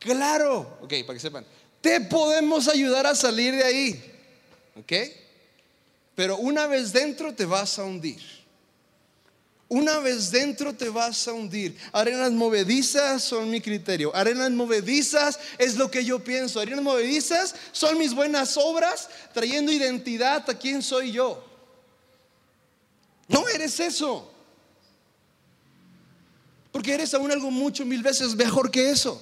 Claro, 0.01 0.79
ok, 0.83 0.93
para 1.07 1.15
que 1.15 1.21
sepan, 1.21 1.47
te 1.83 2.01
podemos 2.01 2.69
ayudar 2.69 3.07
a 3.07 3.15
salir 3.15 3.55
de 3.55 3.65
ahí. 3.65 4.13
¿Ok? 4.77 4.93
Pero 6.15 6.39
una 6.39 6.67
vez 6.67 6.93
dentro 6.93 7.35
te 7.35 7.45
vas 7.45 7.79
a 7.79 7.85
hundir. 7.85 8.23
Una 9.69 9.99
vez 9.99 10.31
dentro 10.31 10.75
te 10.75 10.89
vas 10.91 11.27
a 11.27 11.33
hundir. 11.33 11.77
Arenas 11.93 12.31
movedizas 12.31 13.25
son 13.25 13.51
mi 13.51 13.61
criterio. 13.61 14.15
Arenas 14.15 14.51
movedizas 14.51 15.41
es 15.59 15.77
lo 15.77 15.91
que 15.91 16.05
yo 16.05 16.23
pienso. 16.23 16.61
Arenas 16.61 16.83
movedizas 16.83 17.55
son 17.73 17.99
mis 17.99 18.15
buenas 18.15 18.57
obras 18.57 19.09
trayendo 19.35 19.73
identidad 19.73 20.49
a 20.49 20.59
quién 20.59 20.83
soy 20.83 21.13
yo. 21.13 21.43
No 23.29 23.49
eres 23.49 23.81
eso. 23.81 24.31
Porque 26.71 26.95
eres 26.95 27.13
aún 27.15 27.33
algo 27.33 27.51
mucho 27.51 27.85
mil 27.85 28.03
veces 28.03 28.37
mejor 28.37 28.71
que 28.71 28.91
eso. 28.91 29.21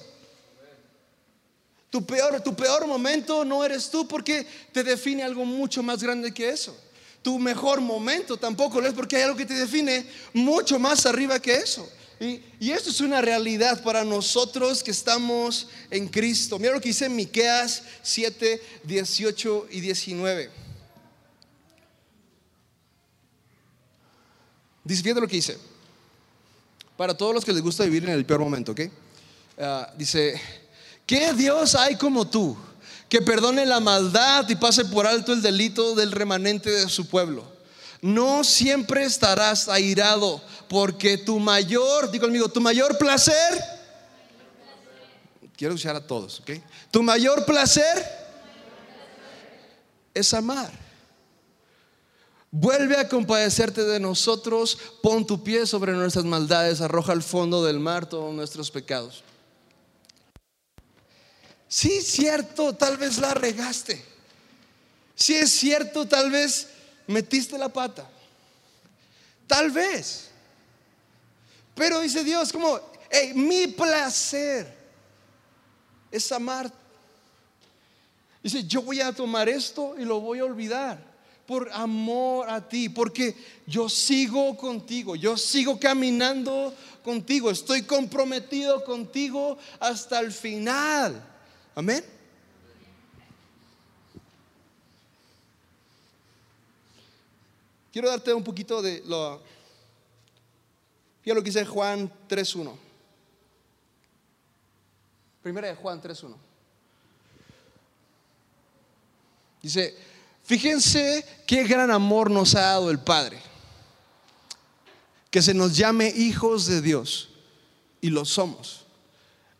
Tu 1.91 2.03
peor, 2.05 2.41
tu 2.41 2.55
peor 2.55 2.87
momento 2.87 3.43
no 3.43 3.65
eres 3.65 3.89
tú 3.89 4.07
porque 4.07 4.47
te 4.71 4.81
define 4.81 5.23
algo 5.23 5.43
mucho 5.43 5.83
más 5.83 6.01
grande 6.01 6.33
que 6.33 6.49
eso. 6.49 6.75
Tu 7.21 7.37
mejor 7.37 7.81
momento 7.81 8.37
tampoco 8.37 8.79
lo 8.79 8.87
es 8.87 8.93
porque 8.93 9.17
hay 9.17 9.23
algo 9.23 9.35
que 9.35 9.45
te 9.45 9.53
define 9.53 10.05
mucho 10.33 10.79
más 10.79 11.05
arriba 11.05 11.39
que 11.39 11.53
eso. 11.53 11.87
Y, 12.21 12.71
esto 12.71 12.91
es 12.91 13.01
una 13.01 13.19
realidad 13.19 13.83
para 13.83 14.05
nosotros 14.05 14.81
que 14.81 14.91
estamos 14.91 15.67
en 15.89 16.07
Cristo. 16.07 16.57
Mira 16.59 16.73
lo 16.73 16.79
que 16.79 16.89
dice 16.89 17.09
Miqueas 17.09 17.83
7, 18.03 18.61
18 18.83 19.67
y 19.71 19.81
19. 19.81 20.49
Dice, 24.83 25.03
fíjate 25.03 25.19
lo 25.19 25.27
que 25.27 25.35
dice. 25.35 25.57
Para 26.95 27.17
todos 27.17 27.33
los 27.33 27.43
que 27.43 27.51
les 27.51 27.61
gusta 27.61 27.83
vivir 27.83 28.03
en 28.05 28.11
el 28.11 28.25
peor 28.25 28.39
momento, 28.39 28.71
¿ok? 28.71 28.81
Ah, 29.59 29.91
dice, 29.97 30.39
¿Qué 31.11 31.33
Dios 31.33 31.75
hay 31.75 31.97
como 31.97 32.25
tú 32.25 32.55
que 33.09 33.21
perdone 33.21 33.65
la 33.65 33.81
maldad 33.81 34.47
y 34.47 34.55
pase 34.55 34.85
por 34.85 35.05
alto 35.05 35.33
el 35.33 35.41
delito 35.41 35.93
del 35.93 36.09
remanente 36.09 36.69
de 36.69 36.87
su 36.87 37.09
pueblo? 37.09 37.43
No 38.01 38.45
siempre 38.45 39.03
estarás 39.03 39.67
airado 39.67 40.41
porque 40.69 41.17
tu 41.17 41.37
mayor, 41.37 42.09
digo 42.11 42.27
conmigo, 42.27 42.47
tu 42.47 42.61
mayor 42.61 42.97
placer, 42.97 43.61
quiero 45.57 45.73
escuchar 45.73 45.97
a 45.97 46.07
todos, 46.07 46.39
¿ok? 46.39 46.51
Tu 46.89 47.03
mayor 47.03 47.43
placer 47.43 48.05
es 50.13 50.33
amar. 50.33 50.71
Vuelve 52.51 52.95
a 52.95 53.09
compadecerte 53.09 53.83
de 53.83 53.99
nosotros, 53.99 54.77
pon 55.03 55.27
tu 55.27 55.43
pie 55.43 55.65
sobre 55.65 55.91
nuestras 55.91 56.23
maldades, 56.23 56.79
arroja 56.79 57.11
al 57.11 57.21
fondo 57.21 57.65
del 57.65 57.81
mar 57.81 58.05
todos 58.05 58.33
nuestros 58.33 58.71
pecados. 58.71 59.25
Sí, 61.71 61.93
es 61.93 62.07
cierto, 62.07 62.75
tal 62.75 62.97
vez 62.97 63.17
la 63.17 63.33
regaste. 63.33 64.03
Sí, 65.15 65.35
es 65.35 65.51
cierto, 65.51 66.05
tal 66.05 66.29
vez 66.29 66.67
metiste 67.07 67.57
la 67.57 67.69
pata. 67.69 68.09
Tal 69.47 69.71
vez. 69.71 70.27
Pero 71.73 72.01
dice 72.01 72.25
Dios, 72.25 72.51
como, 72.51 72.77
mi 73.35 73.67
placer 73.67 74.67
es 76.11 76.29
amar. 76.33 76.69
Dice, 78.43 78.65
yo 78.65 78.81
voy 78.81 78.99
a 78.99 79.13
tomar 79.13 79.47
esto 79.47 79.95
y 79.97 80.03
lo 80.03 80.19
voy 80.19 80.39
a 80.39 80.43
olvidar 80.43 81.01
por 81.45 81.71
amor 81.71 82.49
a 82.49 82.67
ti, 82.67 82.89
porque 82.89 83.33
yo 83.65 83.87
sigo 83.87 84.57
contigo, 84.57 85.15
yo 85.15 85.37
sigo 85.37 85.79
caminando 85.79 86.75
contigo, 87.01 87.49
estoy 87.49 87.83
comprometido 87.83 88.83
contigo 88.83 89.57
hasta 89.79 90.19
el 90.19 90.33
final. 90.33 91.30
Amén. 91.75 92.03
Quiero 97.91 98.09
darte 98.09 98.33
un 98.33 98.43
poquito 98.43 98.81
de 98.81 99.03
lo, 99.05 99.41
Fíjate 101.21 101.35
lo 101.35 101.43
que 101.43 101.49
dice 101.49 101.65
Juan 101.65 102.11
3.1. 102.27 102.75
Primera 105.43 105.67
de 105.67 105.75
Juan 105.75 106.01
3.1. 106.01 106.35
Dice, 109.61 109.95
fíjense 110.43 111.25
qué 111.45 111.63
gran 111.63 111.91
amor 111.91 112.31
nos 112.31 112.55
ha 112.55 112.61
dado 112.61 112.89
el 112.89 112.99
Padre. 112.99 113.39
Que 115.29 115.41
se 115.41 115.53
nos 115.53 115.77
llame 115.77 116.09
hijos 116.09 116.65
de 116.65 116.81
Dios. 116.81 117.29
Y 118.01 118.09
lo 118.09 118.25
somos. 118.25 118.85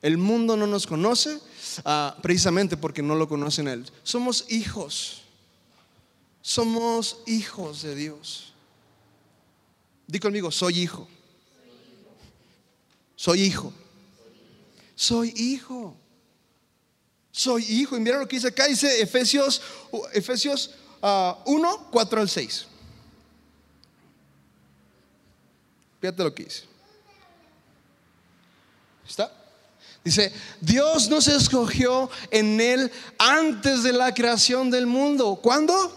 El 0.01 0.17
mundo 0.17 0.57
no 0.57 0.65
nos 0.65 0.87
conoce 0.87 1.39
ah, 1.85 2.17
precisamente 2.21 2.77
porque 2.77 3.01
no 3.01 3.15
lo 3.15 3.27
conocen 3.27 3.67
a 3.67 3.73
Él. 3.73 3.89
Somos 4.03 4.45
hijos. 4.49 5.21
Somos 6.41 7.19
hijos 7.27 7.83
de 7.83 7.95
Dios. 7.95 8.53
Di 10.07 10.19
conmigo, 10.19 10.51
soy 10.51 10.79
hijo. 10.79 11.07
Soy 13.15 13.41
hijo. 13.41 13.71
Soy 14.95 15.33
hijo. 15.35 15.95
Soy 17.31 17.63
hijo. 17.63 17.95
Y 17.95 17.99
mira 17.99 18.19
lo 18.19 18.27
que 18.27 18.35
dice 18.35 18.49
acá, 18.49 18.67
dice 18.67 19.01
Efesios, 19.01 19.61
Efesios 20.13 20.71
1, 21.01 21.01
ah, 21.03 21.87
4 21.91 22.21
al 22.21 22.29
6. 22.29 22.65
Fíjate 26.01 26.23
lo 26.23 26.33
que 26.33 26.43
dice. 26.45 26.63
¿Está? 29.07 29.40
Dice, 30.03 30.33
Dios 30.59 31.09
nos 31.09 31.27
escogió 31.27 32.09
en 32.31 32.59
Él 32.59 32.91
antes 33.19 33.83
de 33.83 33.93
la 33.93 34.13
creación 34.13 34.71
del 34.71 34.87
mundo. 34.87 35.39
¿Cuándo? 35.41 35.95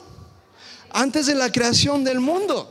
Antes 0.90 1.26
de 1.26 1.34
la 1.34 1.50
creación 1.50 2.04
del 2.04 2.20
mundo. 2.20 2.70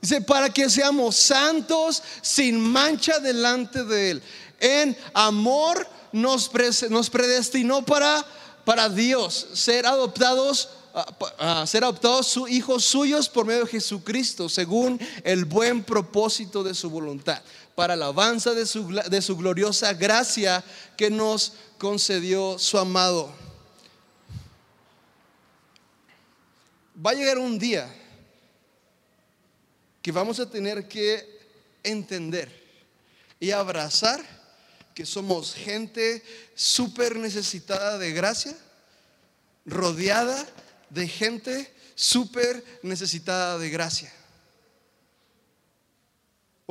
Dice, 0.00 0.22
para 0.22 0.50
que 0.50 0.70
seamos 0.70 1.16
santos 1.16 2.02
sin 2.22 2.58
mancha 2.58 3.18
delante 3.18 3.84
de 3.84 4.12
Él. 4.12 4.22
En 4.58 4.96
amor 5.12 5.86
nos, 6.10 6.50
nos 6.88 7.10
predestinó 7.10 7.84
para, 7.84 8.24
para 8.64 8.88
Dios, 8.88 9.48
ser 9.52 9.86
adoptados 9.86 10.70
ser 11.66 11.84
adoptados 11.84 12.38
hijos 12.48 12.84
suyos 12.84 13.28
por 13.28 13.46
medio 13.46 13.64
de 13.64 13.70
Jesucristo, 13.70 14.48
según 14.48 15.00
el 15.24 15.44
buen 15.44 15.82
propósito 15.82 16.62
de 16.62 16.74
su 16.74 16.90
voluntad, 16.90 17.40
para 17.74 17.94
alabanza 17.94 18.54
de 18.54 18.66
su, 18.66 18.88
de 18.88 19.22
su 19.22 19.36
gloriosa 19.36 19.92
gracia 19.94 20.62
que 20.96 21.10
nos 21.10 21.54
concedió 21.78 22.58
su 22.58 22.78
amado. 22.78 23.32
Va 27.04 27.10
a 27.10 27.14
llegar 27.14 27.38
un 27.38 27.58
día 27.58 27.92
que 30.02 30.12
vamos 30.12 30.40
a 30.40 30.50
tener 30.50 30.88
que 30.88 31.40
entender 31.82 32.62
y 33.40 33.50
abrazar 33.50 34.22
que 34.94 35.06
somos 35.06 35.54
gente 35.54 36.22
súper 36.54 37.16
necesitada 37.16 37.98
de 37.98 38.12
gracia, 38.12 38.54
rodeada 39.64 40.46
de 40.90 41.08
gente 41.08 41.72
súper 41.94 42.62
necesitada 42.82 43.58
de 43.58 43.70
gracia. 43.70 44.12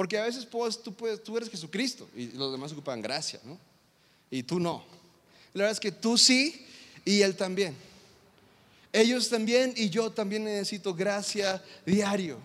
Porque 0.01 0.17
a 0.17 0.23
veces 0.23 0.47
pues, 0.47 0.81
tú, 0.81 0.91
puedes, 0.91 1.23
tú 1.23 1.37
eres 1.37 1.47
Jesucristo 1.47 2.09
y 2.15 2.29
los 2.29 2.51
demás 2.51 2.71
ocupan 2.71 3.03
gracia, 3.03 3.39
¿no? 3.43 3.55
Y 4.31 4.41
tú 4.41 4.59
no. 4.59 4.83
La 5.53 5.59
verdad 5.65 5.73
es 5.73 5.79
que 5.79 5.91
tú 5.91 6.17
sí 6.17 6.65
y 7.05 7.21
Él 7.21 7.35
también. 7.35 7.75
Ellos 8.91 9.29
también 9.29 9.75
y 9.77 9.91
yo 9.91 10.09
también 10.09 10.45
necesito 10.45 10.95
gracia 10.95 11.63
diario. 11.85 12.39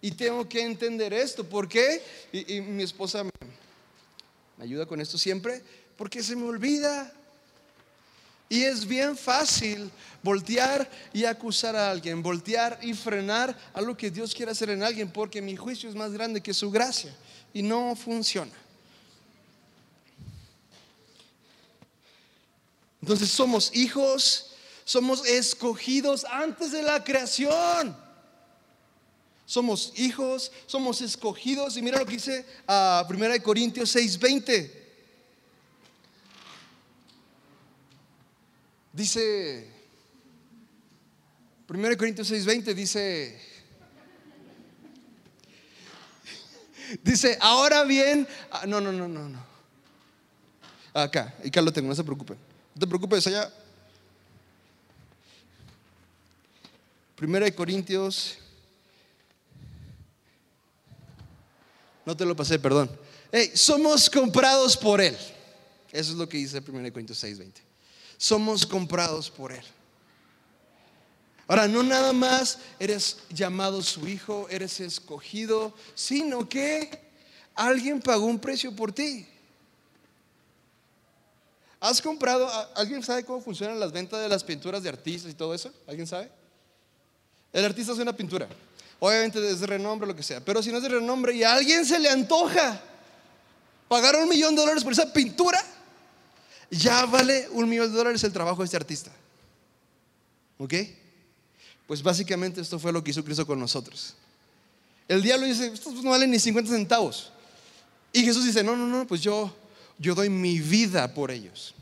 Y 0.00 0.12
tengo 0.12 0.48
que 0.48 0.62
entender 0.62 1.12
esto. 1.12 1.44
¿Por 1.44 1.68
qué? 1.68 2.00
Y, 2.32 2.62
mi 2.62 2.84
esposa 2.84 3.22
me, 3.22 3.30
ayuda 4.58 4.86
con 4.86 4.98
esto 4.98 5.18
siempre. 5.18 5.60
Porque 5.98 6.22
se 6.22 6.34
me 6.34 6.44
olvida. 6.44 7.12
Y 8.48 8.62
es 8.62 8.86
bien 8.86 9.16
fácil 9.16 9.90
voltear 10.22 10.88
y 11.12 11.24
acusar 11.24 11.74
a 11.76 11.90
alguien, 11.90 12.22
voltear 12.22 12.78
y 12.82 12.94
frenar 12.94 13.56
a 13.72 13.80
lo 13.80 13.96
que 13.96 14.10
Dios 14.10 14.34
quiere 14.34 14.52
hacer 14.52 14.70
en 14.70 14.82
alguien, 14.82 15.10
porque 15.10 15.40
mi 15.40 15.56
juicio 15.56 15.88
es 15.88 15.94
más 15.94 16.12
grande 16.12 16.40
que 16.40 16.54
su 16.54 16.70
gracia 16.70 17.14
y 17.52 17.62
no 17.62 17.96
funciona. 17.96 18.52
Entonces 23.00 23.28
somos 23.28 23.70
hijos, 23.74 24.52
somos 24.84 25.26
escogidos 25.26 26.24
antes 26.24 26.72
de 26.72 26.82
la 26.82 27.04
creación. 27.04 27.96
Somos 29.46 29.92
hijos, 29.96 30.50
somos 30.66 31.02
escogidos. 31.02 31.76
Y 31.76 31.82
mira 31.82 31.98
lo 31.98 32.06
que 32.06 32.12
dice 32.12 32.46
a 32.66 33.04
1 33.06 33.42
Corintios 33.42 33.94
6:20. 33.94 34.83
Dice, 38.94 39.68
1 41.68 41.96
Corintios 41.96 42.30
6:20 42.30 42.74
dice, 42.74 43.40
dice, 47.02 47.36
ahora 47.40 47.82
bien, 47.82 48.28
ah, 48.52 48.66
no, 48.66 48.80
no, 48.80 48.92
no, 48.92 49.08
no, 49.08 49.28
no. 49.28 49.44
Acá, 50.94 51.34
acá 51.44 51.60
lo 51.60 51.72
tengo, 51.72 51.88
no 51.88 51.94
se 51.96 52.04
preocupen. 52.04 52.38
No 52.72 52.80
te 52.80 52.86
preocupes, 52.86 53.26
allá. 53.26 53.52
1 57.20 57.54
Corintios 57.56 58.38
No 62.06 62.16
te 62.16 62.24
lo 62.24 62.36
pasé, 62.36 62.58
perdón. 62.58 62.90
somos 63.54 64.08
comprados 64.08 64.76
por 64.76 65.00
Él. 65.00 65.16
Eso 65.90 66.12
es 66.12 66.16
lo 66.18 66.28
que 66.28 66.36
dice 66.36 66.58
1 66.58 66.92
Corintios 66.92 67.18
6:20. 67.24 67.73
Somos 68.16 68.66
comprados 68.66 69.30
por 69.30 69.52
Él. 69.52 69.64
Ahora, 71.46 71.68
no 71.68 71.82
nada 71.82 72.12
más 72.12 72.58
eres 72.78 73.18
llamado 73.28 73.82
su 73.82 74.08
hijo, 74.08 74.46
eres 74.48 74.80
escogido, 74.80 75.74
sino 75.94 76.48
que 76.48 77.02
alguien 77.54 78.00
pagó 78.00 78.24
un 78.24 78.38
precio 78.38 78.74
por 78.74 78.92
ti. 78.92 79.26
¿Has 81.80 82.00
comprado? 82.00 82.48
¿Alguien 82.74 83.02
sabe 83.02 83.24
cómo 83.24 83.42
funcionan 83.42 83.78
las 83.78 83.92
ventas 83.92 84.22
de 84.22 84.28
las 84.28 84.42
pinturas 84.42 84.82
de 84.82 84.88
artistas 84.88 85.30
y 85.30 85.34
todo 85.34 85.52
eso? 85.52 85.70
¿Alguien 85.86 86.06
sabe? 86.06 86.30
El 87.52 87.62
artista 87.62 87.92
hace 87.92 88.00
una 88.00 88.16
pintura. 88.16 88.48
Obviamente 88.98 89.50
es 89.50 89.60
de 89.60 89.66
renombre, 89.66 90.08
lo 90.08 90.16
que 90.16 90.22
sea. 90.22 90.42
Pero 90.42 90.62
si 90.62 90.70
no 90.70 90.78
es 90.78 90.82
de 90.82 90.88
renombre 90.88 91.34
y 91.34 91.42
a 91.42 91.52
alguien 91.52 91.84
se 91.84 91.98
le 91.98 92.08
antoja 92.08 92.80
pagar 93.86 94.16
un 94.16 94.30
millón 94.30 94.54
de 94.54 94.62
dólares 94.62 94.82
por 94.82 94.94
esa 94.94 95.12
pintura, 95.12 95.62
ya 96.76 97.06
vale 97.06 97.48
un 97.50 97.68
millón 97.68 97.90
de 97.90 97.96
dólares 97.96 98.24
el 98.24 98.32
trabajo 98.32 98.62
de 98.62 98.66
este 98.66 98.76
artista. 98.76 99.12
¿Ok? 100.58 100.74
Pues 101.86 102.02
básicamente 102.02 102.60
esto 102.60 102.78
fue 102.78 102.92
lo 102.92 103.04
que 103.04 103.10
hizo 103.10 103.24
Cristo 103.24 103.46
con 103.46 103.58
nosotros. 103.58 104.14
El 105.06 105.22
diablo 105.22 105.46
dice, 105.46 105.66
estos 105.66 106.02
no 106.02 106.10
valen 106.10 106.30
ni 106.30 106.38
50 106.38 106.70
centavos. 106.70 107.30
Y 108.12 108.24
Jesús 108.24 108.44
dice, 108.44 108.62
no, 108.62 108.76
no, 108.76 108.86
no, 108.86 109.06
pues 109.06 109.20
yo, 109.20 109.54
yo 109.98 110.14
doy 110.14 110.30
mi 110.30 110.60
vida 110.60 111.12
por 111.12 111.30
ellos. 111.30 111.74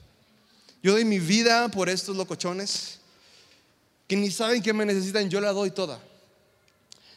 Yo 0.83 0.93
doy 0.93 1.05
mi 1.05 1.21
vida 1.21 1.69
por 1.69 1.89
estos 1.89 2.17
locochones 2.17 2.99
que 4.09 4.17
ni 4.17 4.31
saben 4.31 4.63
que 4.63 4.73
me 4.73 4.85
necesitan, 4.85 5.31
yo 5.31 5.41
la 5.41 5.53
doy 5.53 5.71
toda. 5.71 6.01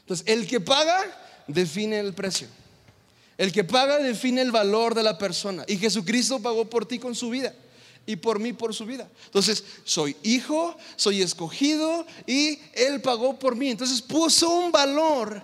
Entonces, 0.01 0.25
el 0.27 0.45
que 0.45 0.59
paga 0.59 1.03
define 1.47 1.99
el 1.99 2.13
precio. 2.13 2.47
El 3.38 3.51
que 3.51 3.63
paga 3.63 3.97
define 3.97 4.41
el 4.41 4.51
valor 4.51 4.93
de 4.93 5.01
la 5.01 5.17
persona. 5.17 5.65
Y 5.67 5.77
Jesucristo 5.77 6.39
pagó 6.39 6.69
por 6.69 6.85
ti 6.85 6.99
con 6.99 7.15
su 7.15 7.31
vida 7.31 7.53
y 8.05 8.15
por 8.15 8.39
mí 8.39 8.53
por 8.53 8.73
su 8.73 8.85
vida. 8.85 9.09
Entonces, 9.25 9.63
soy 9.83 10.15
hijo, 10.23 10.77
soy 10.95 11.21
escogido 11.21 12.05
y 12.27 12.59
Él 12.73 13.01
pagó 13.01 13.37
por 13.37 13.55
mí. 13.55 13.69
Entonces 13.69 14.01
puso 14.01 14.49
un 14.49 14.71
valor 14.71 15.41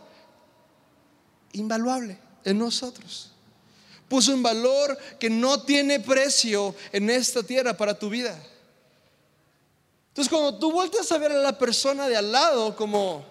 invaluable 1.53 2.17
en 2.43 2.59
nosotros. 2.59 3.31
Puso 4.07 4.33
un 4.33 4.43
valor 4.43 4.97
que 5.19 5.29
no 5.29 5.63
tiene 5.63 5.99
precio 5.99 6.75
en 6.91 7.09
esta 7.09 7.41
tierra 7.43 7.75
para 7.75 7.97
tu 7.97 8.09
vida. 8.09 8.37
Entonces, 10.09 10.29
cuando 10.29 10.59
tú 10.59 10.73
vueltas 10.73 11.09
a 11.13 11.17
ver 11.17 11.31
a 11.31 11.37
la 11.37 11.57
persona 11.57 12.09
de 12.09 12.17
al 12.17 12.31
lado 12.31 12.75
como 12.75 13.23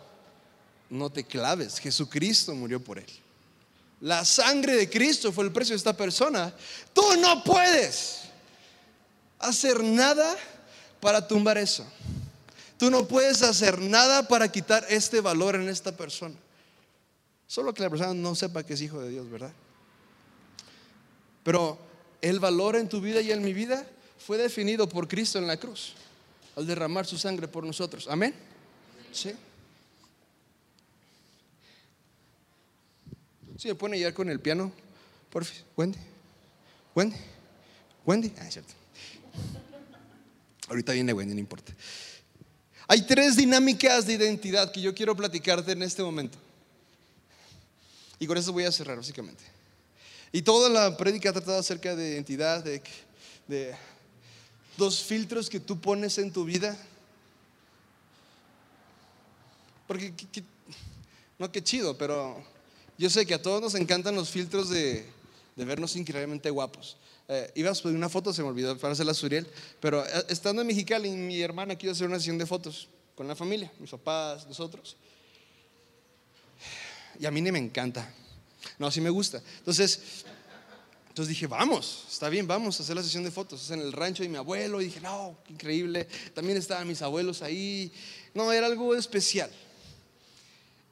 no 0.89 1.11
te 1.11 1.25
claves, 1.25 1.79
Jesucristo 1.79 2.55
murió 2.55 2.83
por 2.83 2.99
él. 2.99 3.11
La 4.01 4.25
sangre 4.25 4.75
de 4.75 4.89
Cristo 4.89 5.31
fue 5.31 5.45
el 5.45 5.53
precio 5.53 5.75
de 5.75 5.77
esta 5.77 5.95
persona. 5.95 6.55
Tú 6.95 7.03
no 7.19 7.45
puedes 7.45 8.21
hacer 9.41 9.83
nada 9.83 10.37
para 11.01 11.27
tumbar 11.27 11.59
eso. 11.59 11.85
Tú 12.79 12.91
no 12.91 13.07
puedes 13.07 13.43
hacer 13.43 13.79
nada 13.81 14.29
para 14.29 14.51
quitar 14.51 14.87
este 14.89 15.21
valor 15.21 15.57
en 15.57 15.69
esta 15.69 15.93
persona. 15.93 16.37
Solo 17.47 17.75
que 17.75 17.83
la 17.83 17.91
persona 17.91 18.15
no 18.15 18.35
sepa 18.35 18.63
que 18.63 18.75
es 18.75 18.81
hijo 18.81 19.01
de 19.01 19.11
Dios, 19.11 19.29
¿verdad? 19.29 19.53
Pero 21.43 21.79
el 22.23 22.39
valor 22.39 22.77
en 22.77 22.89
tu 22.89 23.01
vida 23.01 23.21
y 23.21 23.33
en 23.33 23.43
mi 23.43 23.53
vida 23.53 23.87
fue 24.19 24.39
definido 24.39 24.89
por 24.89 25.09
Cristo 25.09 25.39
en 25.39 25.47
la 25.47 25.57
cruz, 25.57 25.95
al 26.57 26.67
derramar 26.67 27.07
su 27.07 27.19
sangre 27.19 27.49
por 27.49 27.65
nosotros. 27.65 28.07
Amén. 28.09 28.35
Sí. 29.13 29.35
Sí, 33.59 33.69
me 33.79 33.99
ya 33.99 34.15
con 34.15 34.31
el 34.31 34.41
piano, 34.41 34.73
por 35.29 35.45
Wendy. 35.77 35.99
Wendy. 36.95 37.17
Wendy. 38.07 38.33
Ah, 38.39 38.47
es 38.47 38.55
cierto. 38.55 38.80
Ahorita 40.69 40.93
viene 40.93 41.13
Wendy, 41.13 41.35
no 41.35 41.41
importa. 41.41 41.73
Hay 42.87 43.03
tres 43.03 43.37
dinámicas 43.37 44.07
de 44.07 44.15
identidad 44.15 44.73
que 44.73 44.81
yo 44.81 44.95
quiero 44.95 45.17
platicarte 45.17 45.73
en 45.73 45.83
este 45.83 46.03
momento. 46.03 46.39
Y 48.19 48.27
con 48.27 48.37
eso 48.37 48.53
voy 48.53 48.65
a 48.65 48.73
cerrar, 48.73 48.97
básicamente. 48.97 49.43
Y 50.33 50.43
toda 50.43 50.69
la 50.69 50.97
prédica 50.97 51.31
ha 51.31 51.33
tratado 51.33 51.59
acerca 51.59 51.97
de 51.97 52.11
identidad, 52.11 52.63
de, 52.63 53.75
dos 54.77 55.03
filtros 55.03 55.49
que 55.49 55.59
tú 55.59 55.81
pones 55.81 56.19
en 56.19 56.33
tu 56.33 56.45
vida. 56.45 56.77
Porque, 59.87 60.13
no, 61.39 61.51
qué 61.51 61.65
chido, 61.65 61.97
pero 61.97 62.45
yo 62.99 63.09
sé 63.11 63.25
que 63.25 63.35
a 63.35 63.43
todos 63.43 63.61
nos 63.63 63.75
encantan 63.75 64.15
los 64.15 64.29
filtros 64.29 64.69
de, 64.69 65.07
vernos 65.57 65.97
increíblemente 65.97 66.51
guapos. 66.51 66.97
Eh, 67.33 67.53
ibas 67.55 67.79
a 67.79 67.83
pedir 67.85 67.97
una 67.97 68.09
foto, 68.09 68.33
se 68.33 68.43
me 68.43 68.49
olvidó 68.49 68.77
para 68.77 68.93
hacerla 68.93 69.15
Suriel, 69.15 69.47
pero 69.79 70.05
eh, 70.05 70.25
estando 70.29 70.63
en 70.63 70.67
Mexicali, 70.67 71.11
mi 71.11 71.41
hermana 71.41 71.77
quiso 71.77 71.93
hacer 71.93 72.09
una 72.09 72.19
sesión 72.19 72.39
de 72.39 72.45
fotos 72.45 72.89
con 73.15 73.29
la 73.29 73.37
familia, 73.37 73.71
mis 73.79 73.91
papás, 73.91 74.47
nosotros. 74.47 74.97
Y 77.21 77.27
a 77.27 77.31
mí 77.31 77.41
ni 77.41 77.53
me 77.53 77.61
encanta. 77.61 78.13
No, 78.79 78.89
así 78.89 79.01
me 79.01 79.11
gusta. 79.11 79.43
Entonces, 79.59 80.25
entonces 81.09 81.29
dije, 81.29 81.47
vamos, 81.47 82.07
está 82.11 82.29
bien, 82.29 82.47
vamos 82.47 82.81
a 82.81 82.83
hacer 82.83 82.97
la 82.97 83.03
sesión 83.03 83.23
de 83.23 83.31
fotos. 83.31 83.71
En 83.71 83.81
el 83.81 83.93
rancho 83.93 84.23
de 84.23 84.29
mi 84.29 84.37
abuelo. 84.37 84.81
Y 84.81 84.87
dije, 84.87 85.01
no, 85.01 85.39
qué 85.45 85.53
increíble. 85.53 86.09
También 86.35 86.59
estaban 86.59 86.89
mis 86.89 87.01
abuelos 87.03 87.43
ahí. 87.43 87.93
No, 88.35 88.51
era 88.51 88.67
algo 88.67 88.95
especial. 88.97 89.51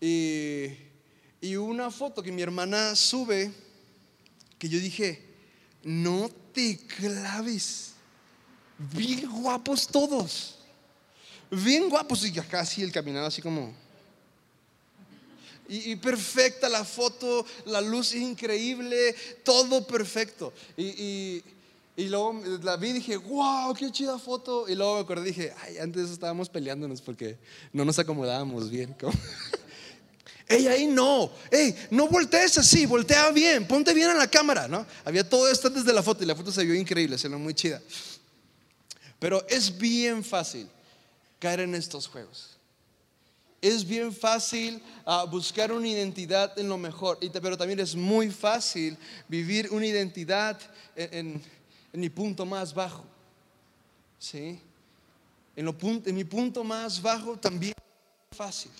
Y 0.01 0.89
y 1.41 1.55
una 1.55 1.91
foto 1.91 2.23
que 2.23 2.33
mi 2.33 2.43
hermana 2.43 2.97
sube, 2.97 3.53
que 4.59 4.69
yo 4.69 4.81
dije, 4.81 5.28
no 5.83 6.31
te 6.53 6.79
claves, 6.79 7.93
bien 8.79 9.29
guapos 9.31 9.87
todos, 9.87 10.57
bien 11.51 11.89
guapos, 11.89 12.25
y 12.27 12.39
acá 12.39 12.61
así 12.61 12.83
el 12.83 12.93
caminado 12.93 13.27
así 13.27 13.43
como... 13.43 13.73
Y, 15.71 15.97
perfecta 15.97 16.67
la 16.67 16.83
foto, 16.83 17.45
la 17.67 17.83
luz 17.83 18.15
increíble, 18.15 19.15
todo 19.45 19.87
perfecto. 19.87 20.51
Y, 20.79 21.43
y, 21.95 22.09
luego 22.09 22.41
la 22.63 22.79
vi 22.79 22.89
y 22.89 22.93
dije, 22.95 23.19
wow, 23.19 23.75
qué 23.75 23.93
chida 23.93 24.19
foto. 24.19 24.67
Y 24.67 24.75
luego 24.75 24.95
me 24.95 25.01
acordé 25.03 25.29
y 25.29 25.33
dije, 25.33 25.53
ay, 25.61 25.77
antes 25.77 26.09
estábamos 26.09 26.49
peleándonos 26.49 27.03
porque 27.03 27.37
no 27.71 27.85
nos 27.85 27.99
acomodábamos 27.99 28.71
bien. 28.71 28.97
Ey, 30.49 30.67
ahí 30.67 30.87
no. 30.87 31.31
Ey, 31.51 31.77
no 31.91 32.09
voltees 32.09 32.57
así, 32.57 32.87
voltea 32.87 33.31
bien, 33.33 33.69
ponte 33.69 33.93
bien 33.93 34.09
a 34.09 34.15
la 34.15 34.27
cámara, 34.27 34.67
¿no? 34.67 34.87
Había 35.05 35.29
todo 35.29 35.51
esto 35.51 35.69
desde 35.69 35.93
la 35.93 36.03
foto 36.03 36.25
y 36.25 36.27
la 36.27 36.35
foto 36.35 36.51
se 36.51 36.65
vio 36.65 36.75
increíble, 36.75 37.19
se 37.19 37.29
ve 37.29 37.37
muy 37.37 37.53
chida. 37.53 37.83
Pero 39.19 39.47
es 39.49 39.77
bien 39.77 40.25
fácil 40.25 40.67
caer 41.39 41.61
en 41.61 41.75
estos 41.75 42.07
juegos. 42.07 42.57
Es 43.61 43.87
bien 43.87 44.11
fácil 44.11 44.81
ah, 45.05 45.27
buscar 45.29 45.71
una 45.71 45.87
identidad 45.87 46.59
en 46.59 46.69
lo 46.69 46.79
mejor, 46.79 47.19
pero 47.43 47.59
también 47.59 47.81
es 47.81 47.95
muy 47.95 48.31
fácil 48.31 48.97
vivir 49.27 49.69
una 49.71 49.85
identidad 49.85 50.59
en, 50.97 51.43
mi 51.93 52.09
punto 52.09 52.47
más 52.47 52.73
bajo. 52.73 53.05
¿Sí? 54.19 54.61
En, 55.57 55.65
lo, 55.65 55.77
en 55.83 56.15
mi 56.15 56.25
punto 56.25 56.65
más 56.65 57.03
bajo 57.03 57.37
también 57.37 57.75
es 58.31 58.37
fácil. 58.39 58.71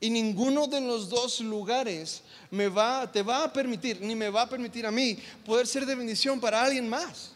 Y 0.00 0.10
ninguno 0.10 0.66
de 0.66 0.80
los 0.80 1.08
dos 1.08 1.40
lugares 1.40 2.22
me 2.50 2.68
va, 2.68 3.10
te 3.10 3.22
va 3.22 3.44
a 3.44 3.52
permitir, 3.52 4.00
ni 4.00 4.14
me 4.14 4.28
va 4.28 4.42
a 4.42 4.48
permitir 4.48 4.84
a 4.84 4.90
mí, 4.90 5.18
poder 5.44 5.66
ser 5.66 5.86
de 5.86 5.94
bendición 5.94 6.38
para 6.38 6.62
alguien 6.62 6.88
más. 6.88 7.30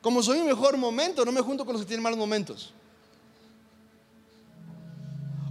Como 0.00 0.22
soy 0.22 0.38
mi 0.38 0.46
mejor 0.46 0.76
momento, 0.76 1.24
no 1.24 1.32
me 1.32 1.40
junto 1.40 1.64
con 1.64 1.74
los 1.74 1.82
que 1.82 1.88
tienen 1.88 2.02
malos 2.02 2.18
momentos. 2.18 2.72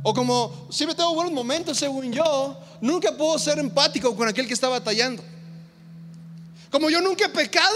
O 0.03 0.13
como 0.13 0.67
siempre 0.71 0.95
tengo 0.95 1.13
buenos 1.13 1.33
momentos, 1.33 1.77
según 1.77 2.11
yo, 2.11 2.57
nunca 2.79 3.15
puedo 3.15 3.37
ser 3.37 3.59
empático 3.59 4.15
con 4.15 4.27
aquel 4.27 4.47
que 4.47 4.53
está 4.53 4.67
batallando. 4.69 5.21
Como 6.71 6.89
yo 6.89 7.01
nunca 7.01 7.25
he 7.25 7.29
pecado, 7.29 7.75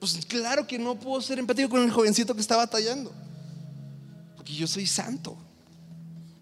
pues 0.00 0.24
claro 0.26 0.66
que 0.66 0.78
no 0.78 0.94
puedo 0.94 1.20
ser 1.20 1.38
empático 1.38 1.68
con 1.68 1.82
el 1.82 1.90
jovencito 1.90 2.34
que 2.34 2.40
está 2.40 2.56
batallando 2.56 3.12
yo 4.54 4.66
soy 4.66 4.86
santo. 4.86 5.36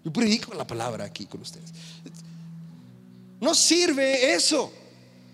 Yo 0.03 0.11
predico 0.11 0.53
la 0.53 0.65
palabra 0.65 1.05
aquí 1.05 1.25
con 1.25 1.41
ustedes. 1.41 1.69
No 3.39 3.53
sirve 3.53 4.33
eso. 4.33 4.71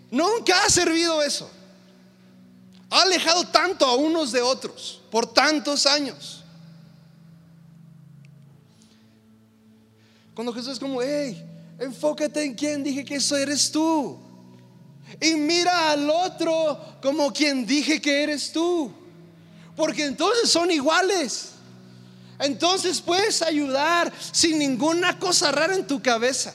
Nunca 0.09 0.65
ha 0.65 0.69
servido 0.69 1.21
eso. 1.21 1.49
Ha 2.89 3.01
alejado 3.01 3.47
tanto 3.47 3.85
a 3.85 3.95
unos 3.95 4.31
de 4.31 4.41
otros 4.41 5.01
por 5.09 5.31
tantos 5.31 5.85
años. 5.85 6.43
Cuando 10.33 10.53
Jesús 10.53 10.73
es 10.73 10.79
como, 10.79 11.01
hey, 11.01 11.43
enfócate 11.79 12.43
en 12.43 12.55
quién 12.55 12.83
dije 12.83 13.05
que 13.05 13.15
eso 13.15 13.37
eres 13.37 13.71
tú. 13.71 14.19
Y 15.21 15.35
mira 15.35 15.91
al 15.91 16.09
otro 16.09 16.79
como 17.01 17.31
quien 17.31 17.65
dije 17.65 18.01
que 18.01 18.23
eres 18.23 18.51
tú. 18.51 18.91
Porque 19.75 20.05
entonces 20.05 20.49
son 20.49 20.71
iguales. 20.71 21.52
Entonces 22.39 22.99
puedes 23.01 23.41
ayudar 23.41 24.11
sin 24.31 24.59
ninguna 24.59 25.19
cosa 25.19 25.51
rara 25.51 25.75
en 25.75 25.87
tu 25.87 26.01
cabeza. 26.01 26.53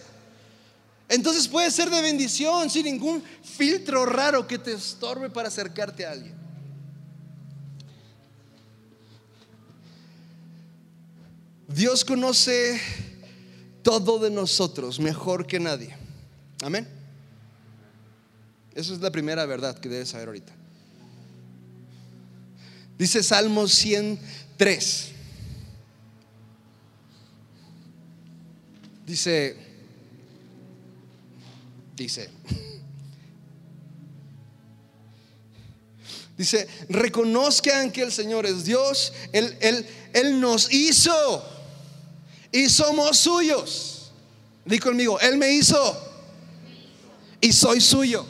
Entonces 1.08 1.48
puedes 1.48 1.74
ser 1.74 1.88
de 1.88 2.02
bendición 2.02 2.68
sin 2.68 2.84
ningún 2.84 3.22
filtro 3.42 4.04
raro 4.04 4.46
que 4.46 4.58
te 4.58 4.74
estorbe 4.74 5.30
para 5.30 5.48
acercarte 5.48 6.04
a 6.04 6.12
alguien. 6.12 6.36
Dios 11.68 12.04
conoce 12.04 12.80
todo 13.82 14.18
de 14.18 14.30
nosotros 14.30 15.00
mejor 15.00 15.46
que 15.46 15.60
nadie. 15.60 15.94
Amén. 16.62 16.88
Esa 18.74 18.92
es 18.92 19.00
la 19.00 19.10
primera 19.10 19.44
verdad 19.46 19.78
que 19.78 19.88
debes 19.88 20.10
saber 20.10 20.28
ahorita. 20.28 20.52
Dice 22.98 23.22
Salmo 23.22 23.66
103. 23.68 25.12
Dice, 29.08 29.56
dice, 31.96 32.28
dice, 36.36 36.68
reconozcan 36.90 37.90
que 37.90 38.02
el 38.02 38.12
Señor 38.12 38.44
es 38.44 38.66
Dios, 38.66 39.14
Él, 39.32 39.56
él, 39.62 39.86
él 40.12 40.38
nos 40.38 40.70
hizo 40.70 41.42
y 42.52 42.68
somos 42.68 43.16
suyos. 43.16 44.12
Di 44.66 44.78
conmigo, 44.78 45.18
Él 45.20 45.38
me 45.38 45.52
hizo 45.52 45.96
y 47.40 47.50
soy 47.50 47.80
suyo. 47.80 48.26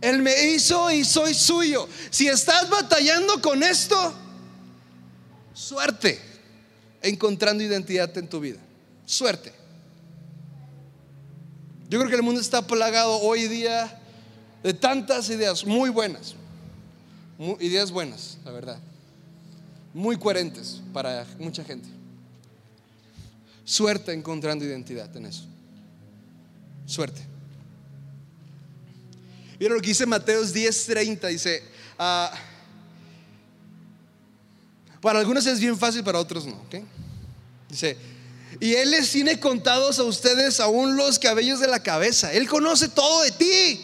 Él 0.00 0.22
me 0.22 0.54
hizo 0.54 0.90
y 0.90 1.04
soy 1.04 1.34
suyo. 1.34 1.86
Si 2.08 2.26
estás 2.26 2.70
batallando 2.70 3.42
con 3.42 3.62
esto, 3.62 4.14
suerte 5.52 6.18
encontrando 7.02 7.62
identidad 7.62 8.16
en 8.16 8.26
tu 8.26 8.40
vida 8.40 8.60
suerte. 9.10 9.52
Yo 11.88 11.98
creo 11.98 12.08
que 12.08 12.16
el 12.16 12.22
mundo 12.22 12.40
está 12.40 12.64
plagado 12.64 13.18
hoy 13.18 13.48
día 13.48 13.98
de 14.62 14.72
tantas 14.72 15.28
ideas 15.30 15.64
muy 15.64 15.90
buenas, 15.90 16.36
ideas 17.58 17.90
buenas, 17.90 18.38
la 18.44 18.52
verdad, 18.52 18.78
muy 19.92 20.16
coherentes 20.16 20.80
para 20.92 21.26
mucha 21.40 21.64
gente. 21.64 21.88
Suerte 23.64 24.12
encontrando 24.12 24.64
identidad 24.64 25.14
en 25.16 25.26
eso. 25.26 25.44
Suerte. 26.86 27.20
Mira 29.58 29.74
lo 29.74 29.80
que 29.80 29.88
dice 29.88 30.06
Mateos 30.06 30.54
10:30, 30.54 31.26
dice, 31.28 31.64
ah, 31.98 32.32
para 35.00 35.18
algunos 35.18 35.44
es 35.46 35.58
bien 35.58 35.76
fácil, 35.76 36.04
para 36.04 36.20
otros 36.20 36.46
no. 36.46 36.60
Dice, 37.68 37.96
Y 38.58 38.74
Él 38.74 38.90
les 38.90 39.10
tiene 39.10 39.38
contados 39.38 39.98
a 39.98 40.02
ustedes 40.02 40.58
aún 40.58 40.96
los 40.96 41.18
cabellos 41.18 41.60
de 41.60 41.68
la 41.68 41.82
cabeza. 41.82 42.32
Él 42.32 42.48
conoce 42.48 42.88
todo 42.88 43.22
de 43.22 43.30
ti. 43.30 43.80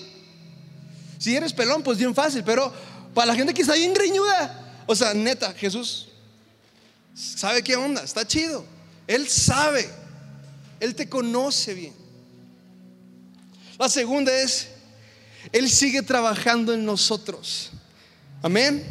Si 1.18 1.36
eres 1.36 1.52
pelón, 1.52 1.82
pues 1.82 1.98
bien 1.98 2.14
fácil, 2.14 2.42
pero 2.44 2.72
para 3.14 3.28
la 3.28 3.34
gente 3.34 3.54
que 3.54 3.62
está 3.62 3.74
bien 3.74 3.94
greñuda, 3.94 4.82
o 4.86 4.94
sea, 4.94 5.14
neta, 5.14 5.52
Jesús 5.54 6.08
sabe 7.14 7.62
qué 7.62 7.76
onda, 7.76 8.02
está 8.02 8.26
chido. 8.26 8.64
Él 9.06 9.28
sabe, 9.28 9.88
Él 10.80 10.94
te 10.94 11.08
conoce 11.08 11.74
bien. 11.74 11.94
La 13.78 13.88
segunda 13.88 14.32
es, 14.32 14.68
Él 15.52 15.70
sigue 15.70 16.02
trabajando 16.02 16.74
en 16.74 16.84
nosotros. 16.84 17.70
Amén. 18.42 18.84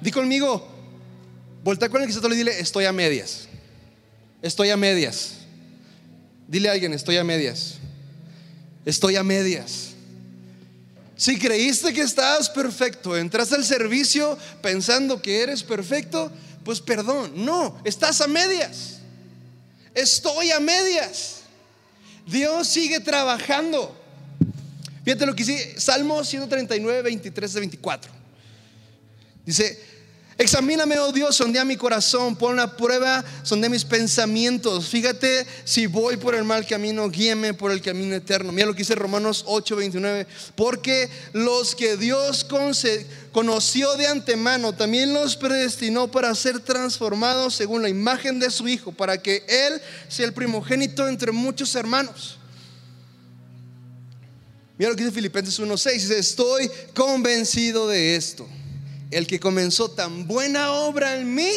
Di 0.00 0.10
conmigo, 0.10 0.68
voltea 1.64 1.88
con 1.88 2.02
el 2.02 2.08
que 2.08 2.14
está 2.14 2.28
y 2.28 2.36
dile, 2.36 2.60
estoy 2.60 2.84
a 2.84 2.92
medias. 2.92 3.48
Estoy 4.42 4.70
a 4.70 4.76
medias. 4.76 5.38
Dile 6.46 6.68
a 6.68 6.72
alguien, 6.72 6.92
estoy 6.92 7.16
a 7.16 7.24
medias. 7.24 7.78
Estoy 8.84 9.16
a 9.16 9.22
medias. 9.22 9.90
Si 11.16 11.36
creíste 11.38 11.92
que 11.92 12.02
estabas 12.02 12.48
perfecto, 12.48 13.16
entras 13.16 13.52
al 13.52 13.64
servicio 13.64 14.38
pensando 14.62 15.20
que 15.20 15.42
eres 15.42 15.64
perfecto, 15.64 16.30
pues 16.64 16.80
perdón, 16.80 17.32
no, 17.44 17.80
estás 17.84 18.20
a 18.20 18.28
medias. 18.28 19.00
Estoy 19.94 20.52
a 20.52 20.60
medias. 20.60 21.40
Dios 22.24 22.68
sigue 22.68 23.00
trabajando. 23.00 23.96
Fíjate 25.04 25.26
lo 25.26 25.34
que 25.34 25.42
dice 25.42 25.80
Salmo 25.80 26.22
139, 26.22 27.02
23 27.02 27.54
24. 27.54 28.12
Dice, 29.44 29.82
Examíname, 30.40 30.96
oh 31.00 31.10
Dios, 31.10 31.34
sondea 31.34 31.64
mi 31.64 31.76
corazón, 31.76 32.36
pon 32.36 32.54
la 32.54 32.76
prueba, 32.76 33.24
sondea 33.42 33.68
mis 33.68 33.84
pensamientos. 33.84 34.86
Fíjate 34.86 35.44
si 35.64 35.88
voy 35.88 36.16
por 36.16 36.36
el 36.36 36.44
mal 36.44 36.64
camino, 36.64 37.10
guíeme 37.10 37.54
por 37.54 37.72
el 37.72 37.82
camino 37.82 38.14
eterno. 38.14 38.52
Mira 38.52 38.68
lo 38.68 38.72
que 38.72 38.82
dice 38.82 38.94
Romanos 38.94 39.42
8, 39.48 39.74
29. 39.74 40.28
Porque 40.54 41.10
los 41.32 41.74
que 41.74 41.96
Dios 41.96 42.46
conoció 43.32 43.96
de 43.96 44.06
antemano, 44.06 44.72
también 44.72 45.12
los 45.12 45.34
predestinó 45.36 46.08
para 46.08 46.32
ser 46.36 46.60
transformados 46.60 47.56
según 47.56 47.82
la 47.82 47.88
imagen 47.88 48.38
de 48.38 48.52
su 48.52 48.68
Hijo, 48.68 48.92
para 48.92 49.20
que 49.20 49.44
Él 49.48 49.82
sea 50.06 50.24
el 50.24 50.34
primogénito 50.34 51.08
entre 51.08 51.32
muchos 51.32 51.74
hermanos. 51.74 52.38
Mira 54.78 54.92
lo 54.92 54.96
que 54.96 55.02
dice 55.02 55.16
Filipenses 55.16 55.58
1.6. 55.58 55.92
Dice, 55.94 56.16
estoy 56.16 56.70
convencido 56.94 57.88
de 57.88 58.14
esto 58.14 58.48
el 59.10 59.26
que 59.26 59.40
comenzó 59.40 59.90
tan 59.90 60.26
buena 60.26 60.72
obra 60.72 61.16
en 61.16 61.34
mí, 61.34 61.50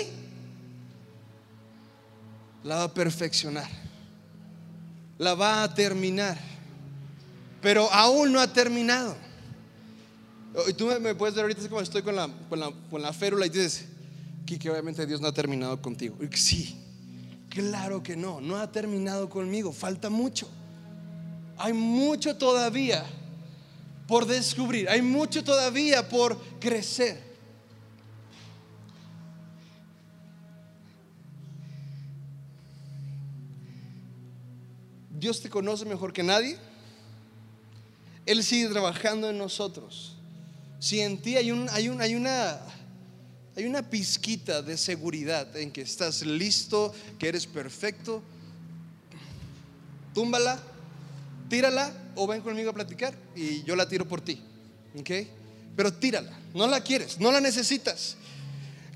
la 2.64 2.76
va 2.76 2.84
a 2.84 2.94
perfeccionar, 2.94 3.68
la 5.18 5.34
va 5.34 5.64
a 5.64 5.74
terminar, 5.74 6.38
pero 7.62 7.92
aún 7.92 8.32
no 8.32 8.40
ha 8.40 8.52
terminado. 8.52 9.16
Y 10.68 10.74
tú 10.74 10.88
me 11.00 11.16
puedes 11.16 11.34
ver 11.36 11.44
ahorita 11.44 11.68
como 11.70 11.82
estoy 11.82 12.02
con 12.02 12.16
la, 12.16 13.14
férula 13.14 13.46
y 13.46 13.50
dices, 13.50 13.86
que 14.46 14.70
obviamente 14.70 15.06
Dios 15.06 15.22
no 15.22 15.28
ha 15.28 15.34
terminado 15.34 15.82
contigo. 15.82 16.18
sí, 16.34 16.76
claro 17.50 18.04
que 18.04 18.16
no, 18.18 18.42
no 18.42 18.58
ha 18.58 18.72
terminado 18.72 19.30
conmigo, 19.30 19.72
falta 19.72 20.10
mucho. 20.10 20.50
Hay 21.58 21.74
mucho 21.74 22.36
todavía 22.36 23.06
por 24.08 24.26
descubrir, 24.26 24.90
hay 24.90 25.02
mucho 25.02 25.44
todavía 25.44 26.08
por 26.08 26.38
crecer. 26.60 27.31
Dios 35.22 35.40
te 35.40 35.52
conoce 35.52 35.86
mejor 35.86 36.12
que 36.14 36.24
nadie. 36.24 36.58
Él 38.26 38.44
sigue 38.44 38.68
trabajando 38.70 39.30
en 39.30 39.38
nosotros. 39.38 40.16
Si 40.80 41.00
en 41.00 41.22
ti 41.22 41.38
hay, 41.38 41.52
un, 41.52 41.70
hay, 41.70 41.90
hay, 42.00 42.16
una, 42.16 42.60
hay 43.56 43.66
una 43.66 43.88
pizquita 43.88 44.64
de 44.64 44.76
seguridad 44.78 45.56
en 45.56 45.72
que 45.72 45.82
estás 45.82 46.24
listo, 46.24 46.92
que 47.20 47.28
eres 47.28 47.46
perfecto, 47.46 48.24
túmbala, 50.16 50.60
tírala 51.50 51.94
o 52.16 52.26
ven 52.26 52.42
conmigo 52.42 52.72
a 52.72 52.74
platicar 52.74 53.14
y 53.36 53.62
yo 53.62 53.76
la 53.76 53.88
tiro 53.88 54.08
por 54.08 54.22
ti. 54.22 54.42
¿Ok? 55.00 55.12
Pero 55.76 55.94
tírala, 55.94 56.36
no 56.56 56.66
la 56.66 56.82
quieres, 56.82 57.20
no 57.20 57.32
la 57.32 57.40
necesitas. 57.40 58.18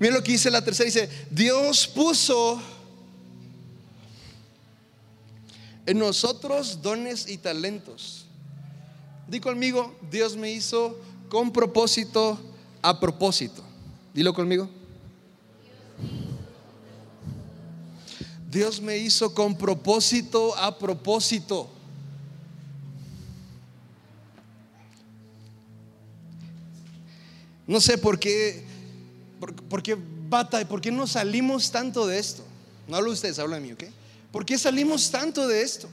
Mira 0.00 0.14
lo 0.14 0.24
que 0.24 0.32
dice 0.32 0.50
la 0.50 0.64
tercera, 0.64 0.86
dice, 0.86 1.08
Dios 1.30 1.86
puso 1.86 2.60
en 5.86 5.98
nosotros 5.98 6.82
dones 6.82 7.28
y 7.28 7.38
talentos. 7.38 8.26
Di 9.28 9.40
conmigo, 9.40 9.94
Dios 10.10 10.36
me 10.36 10.50
hizo 10.52 10.98
con 11.28 11.52
propósito 11.52 12.38
a 12.82 12.98
propósito. 13.00 13.62
Dilo 14.12 14.34
conmigo. 14.34 14.68
Dios 18.50 18.80
me 18.80 18.96
hizo 18.96 19.34
con 19.34 19.56
propósito 19.56 20.56
a 20.56 20.78
propósito. 20.78 21.68
No 27.66 27.80
sé 27.80 27.98
por 27.98 28.18
qué, 28.18 28.64
por, 29.68 29.82
qué 29.82 29.96
bata, 30.28 30.66
por 30.68 30.80
qué 30.80 30.92
no 30.92 31.06
salimos 31.06 31.70
tanto 31.70 32.06
de 32.06 32.18
esto. 32.18 32.44
No 32.86 32.96
hablo 32.96 33.10
ustedes, 33.10 33.38
hablo 33.40 33.56
de 33.56 33.60
mí, 33.60 33.72
¿ok? 33.72 33.84
¿Por 34.36 34.44
qué 34.44 34.58
salimos 34.58 35.10
tanto 35.10 35.48
de 35.48 35.62
esto? 35.62 35.88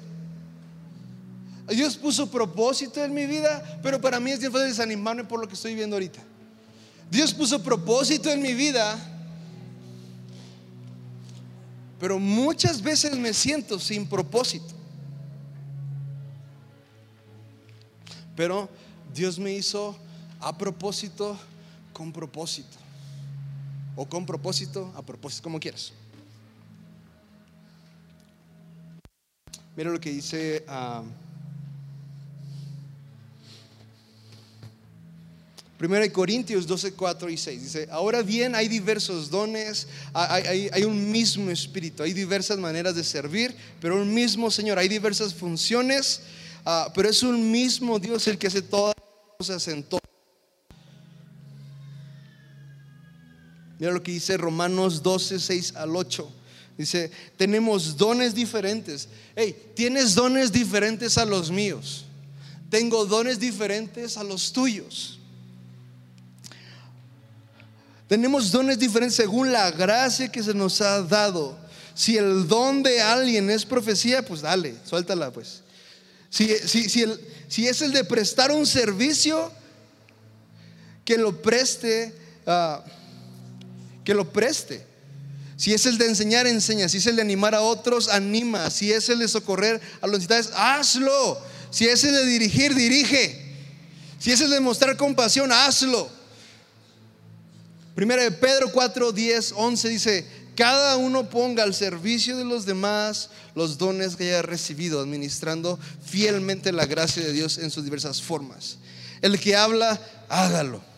Dios 1.70 1.96
puso 1.96 2.30
propósito 2.30 3.02
en 3.02 3.14
mi 3.14 3.26
vida, 3.26 3.80
pero 3.82 4.02
para 4.02 4.20
mí 4.20 4.32
es 4.32 4.40
bien 4.42 4.52
fácil 4.52 4.68
desanimarme 4.68 5.24
por 5.24 5.40
lo 5.40 5.48
que 5.48 5.54
estoy 5.54 5.74
viendo 5.74 5.96
ahorita. 5.96 6.20
Dios 7.10 7.34
puso 7.34 7.64
propósito 7.64 8.30
en 8.30 8.42
mi 8.42 8.54
vida, 8.54 9.00
pero 12.02 12.20
muchas 12.20 12.82
veces 12.82 13.16
me 13.18 13.34
siento 13.34 13.80
sin 13.80 14.06
propósito. 14.06 14.74
Pero 18.36 18.68
Dios 19.14 19.40
me 19.40 19.54
hizo 19.54 19.98
a 20.42 20.58
propósito, 20.58 21.40
con 21.94 22.12
propósito. 22.12 22.76
O 23.96 24.06
con 24.06 24.26
propósito, 24.26 24.92
a 24.98 25.02
propósito, 25.02 25.44
como 25.44 25.62
quieras. 25.62 25.94
Mira 29.76 29.90
lo 29.92 30.00
que 30.00 30.12
dice 30.12 30.64
uh, 30.68 31.04
Primero 35.84 36.14
Corintios 36.14 36.66
12, 36.66 36.94
4 36.94 37.30
y 37.30 37.36
6. 37.36 37.62
Dice, 37.62 37.88
ahora 37.92 38.22
bien 38.22 38.56
hay 38.56 38.70
diversos 38.70 39.30
dones, 39.30 39.86
hay, 40.14 40.70
hay, 40.72 40.84
un 40.86 41.12
mismo 41.12 41.52
espíritu, 41.52 42.04
hay 42.04 42.14
diversas 42.14 42.58
maneras 42.58 42.96
de 42.96 43.04
servir, 43.04 43.54
pero 43.82 44.02
un 44.02 44.14
mismo 44.14 44.50
Señor, 44.50 44.80
hay 44.80 44.88
diversas 44.88 45.34
funciones, 45.34 46.22
ah, 46.64 46.90
pero 46.96 47.10
es 47.10 47.22
un 47.22 47.52
mismo 47.52 48.00
Dios 48.00 48.26
el 48.30 48.38
que 48.38 48.48
hace 48.48 48.62
todas 48.62 48.96
las 48.96 49.38
cosas 49.38 49.68
en 49.68 49.84
todo. 49.84 50.00
Mira 53.78 53.92
lo 53.92 54.02
que 54.02 54.14
dice 54.14 54.38
Romanos 54.38 55.04
12, 55.04 55.38
6 55.38 55.76
al 55.76 55.98
8. 55.98 56.32
Dice, 56.78 57.12
tenemos 57.38 57.96
dones 57.98 58.34
diferentes. 58.34 59.08
Hey, 59.36 59.56
tienes 59.76 60.16
dones 60.16 60.52
diferentes 60.52 61.18
a 61.18 61.26
los 61.26 61.52
míos. 61.52 62.06
Tengo 62.70 63.06
dones 63.06 63.40
diferentes 63.40 64.18
a 64.18 64.24
los 64.24 64.52
tuyos. 64.52 65.20
Tenemos 68.08 68.52
dones 68.52 68.80
diferentes 68.80 69.16
según 69.16 69.52
la 69.52 69.72
gracia 69.72 70.32
que 70.32 70.42
se 70.42 70.54
nos 70.54 70.82
ha 70.82 71.02
dado. 71.04 71.58
Si 71.94 72.18
el 72.18 72.48
don 72.48 72.82
de 72.82 73.02
alguien 73.02 73.50
es 73.50 73.66
profecía, 73.66 74.26
pues 74.26 74.42
dale, 74.42 74.76
suéltala 74.84 75.32
pues. 75.32 75.62
Si, 76.30 76.48
si, 76.48 77.68
es 77.68 77.82
el 77.84 77.92
de 77.92 78.04
prestar 78.04 78.52
un 78.52 78.66
servicio, 78.66 79.52
que 81.06 81.18
lo 81.18 81.40
preste, 81.44 82.12
ah, 82.48 82.84
que 84.04 84.16
lo 84.16 84.32
preste. 84.34 84.93
Si 85.64 85.74
es 85.74 85.86
el 85.86 85.98
de 85.98 86.08
enseñar, 86.08 86.46
enseña. 86.46 86.90
Si 86.90 86.98
es 86.98 87.08
el 87.08 87.16
de 87.16 87.22
animar 87.22 87.56
a 87.56 87.62
otros, 87.62 88.10
anima. 88.10 88.70
Si 88.70 88.92
es 88.92 89.08
el 89.08 89.20
de 89.20 89.30
socorrer 89.30 89.80
a 90.02 90.08
los 90.08 90.20
necesitados, 90.20 90.52
hazlo. 90.58 91.40
Si 91.72 91.86
es 91.86 92.04
el 92.04 92.12
de 92.12 92.26
dirigir, 92.26 92.76
dirige. 92.76 93.56
Si 94.20 94.34
es 94.34 94.42
el 94.42 94.50
de 94.50 94.60
mostrar 94.60 94.98
compasión, 94.98 95.54
hazlo. 95.54 96.10
Primera 97.96 98.24
de 98.24 98.32
Pedro 98.32 98.74
4, 98.74 99.14
10, 99.14 99.54
11 99.56 99.88
dice, 99.88 100.28
cada 100.58 100.98
uno 100.98 101.30
ponga 101.30 101.64
al 101.64 101.74
servicio 101.74 102.36
de 102.36 102.44
los 102.44 102.66
demás 102.66 103.30
los 103.56 103.78
dones 103.78 104.18
que 104.18 104.26
haya 104.26 104.42
recibido, 104.42 105.00
administrando 105.00 105.80
fielmente 106.06 106.74
la 106.74 106.88
gracia 106.88 107.24
de 107.24 107.32
Dios 107.32 107.58
en 107.58 107.72
sus 107.72 107.86
diversas 107.86 108.22
formas. 108.22 108.80
El 109.22 109.40
que 109.40 109.56
habla, 109.56 109.98
hágalo 110.28 110.93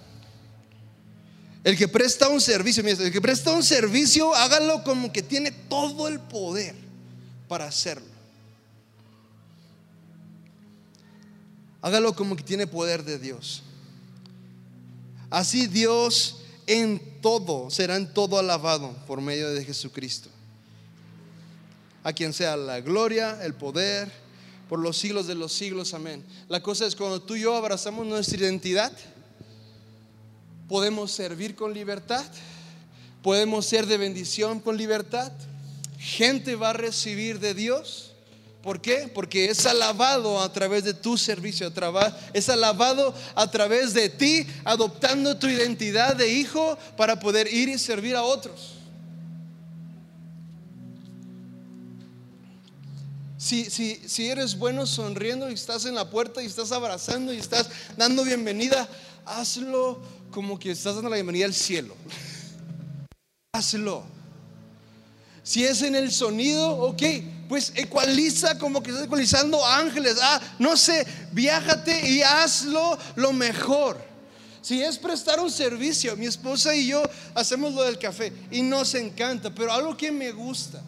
el 1.66 1.76
que 1.76 1.88
presta 1.88 2.30
un 2.30 2.40
servicio, 2.40 2.88
el 2.88 3.12
que 3.12 3.20
presta 3.20 3.52
un 3.52 3.64
servicio, 3.64 4.36
hágalo 4.36 4.84
como 4.84 5.12
que 5.12 5.24
tiene 5.24 5.50
todo 5.50 6.08
el 6.08 6.20
poder. 6.20 6.76
para 7.48 7.68
hacerlo. 7.68 8.08
Hágalo 11.82 12.16
como 12.16 12.36
que 12.36 12.44
tiene 12.44 12.66
poder 12.66 13.04
de 13.04 13.20
Dios. 13.20 13.62
Así 15.30 15.68
Dios 15.68 16.42
en 16.66 17.00
todo 17.22 17.70
será 17.70 17.96
en 17.98 18.12
todo 18.12 18.40
alabado 18.40 18.96
por 19.06 19.22
medio 19.22 19.52
de 19.52 19.64
Jesucristo. 19.64 20.30
A 22.04 22.14
quien 22.14 22.34
sea 22.34 22.58
la 22.58 22.80
gloria, 22.80 23.44
el 23.44 23.54
poder, 23.54 24.12
por 24.70 24.80
los 24.80 24.98
siglos 24.98 25.28
de 25.28 25.36
los 25.36 25.54
siglos. 25.54 25.94
Amén. 25.94 26.24
La 26.48 26.62
cosa 26.62 26.86
es 26.86 26.96
cuando 26.96 27.22
tú 27.22 27.36
y 27.36 27.42
yo 27.42 27.56
abrazamos 27.56 28.06
nuestra 28.06 28.38
identidad, 28.38 28.92
podemos 30.68 31.12
servir 31.12 31.56
con 31.56 31.74
libertad, 31.74 32.26
podemos 33.22 33.66
ser 33.66 33.86
de 33.86 33.98
bendición 33.98 34.60
con 34.60 34.78
libertad. 34.78 35.32
Gente 35.98 36.56
va 36.56 36.72
a 36.72 36.74
recibir 36.74 37.40
de 37.40 37.54
Dios. 37.54 38.12
¿Por 38.62 38.82
qué? 38.82 39.10
Porque 39.14 39.46
es 39.46 39.66
alabado 39.68 40.42
a 40.42 40.52
través 40.52 40.84
de 40.84 40.96
tu 40.96 41.18
servicio, 41.18 41.72
es 42.34 42.50
alabado 42.50 43.14
a 43.36 43.52
través 43.52 43.94
de 43.94 44.10
ti, 44.10 44.48
adoptando 44.64 45.38
tu 45.38 45.48
identidad 45.48 46.16
de 46.16 46.30
hijo 46.30 46.76
para 46.98 47.20
poder 47.20 47.52
ir 47.54 47.70
y 47.70 47.78
servir 47.78 48.16
a 48.16 48.24
otros. 48.24 48.72
Si, 53.38 53.66
si, 53.70 54.28
eres 54.28 54.58
bueno 54.58 54.88
sonriendo 54.88 55.52
y 55.52 55.54
estás 55.54 55.86
en 55.86 55.94
la 55.94 56.10
puerta 56.10 56.42
y 56.42 56.48
estás 56.48 56.72
abrazando 56.72 57.32
y 57.32 57.38
estás 57.38 57.70
dando 57.96 58.24
bienvenida, 58.24 58.90
hazlo 59.24 60.02
como 60.36 60.60
que 60.60 60.72
estás 60.72 60.96
dando 60.96 61.10
la 61.10 61.16
bienvenida 61.16 61.46
al 61.46 61.54
cielo. 61.54 61.96
hazlo. 63.54 64.04
Si 65.44 65.64
es 65.64 65.82
en 65.82 65.96
el 65.96 66.12
sonido, 66.12 66.72
ok, 66.72 67.02
pues 67.48 67.72
ecualiza 67.74 68.60
como 68.60 68.84
que 68.84 68.90
estás 68.90 69.06
ecualizando 69.06 69.66
ángeles. 69.66 70.18
Ah, 70.22 70.42
no 70.60 70.76
sé, 70.76 71.08
viájate 71.32 72.10
y 72.10 72.22
hazlo 72.22 73.00
lo 73.16 73.32
mejor. 73.32 73.98
Si 74.62 74.82
es 74.82 74.98
prestar 74.98 75.40
un 75.40 75.50
servicio, 75.50 76.18
mi 76.18 76.26
esposa 76.26 76.76
y 76.76 76.88
yo 76.88 77.02
hacemos 77.34 77.74
lo 77.74 77.84
del 77.84 77.98
café 77.98 78.34
y 78.52 78.62
nos 78.62 78.94
encanta, 78.96 79.56
pero 79.56 79.72
algo 79.72 79.96
que 79.96 80.12
me 80.12 80.34
gusta 80.34 80.84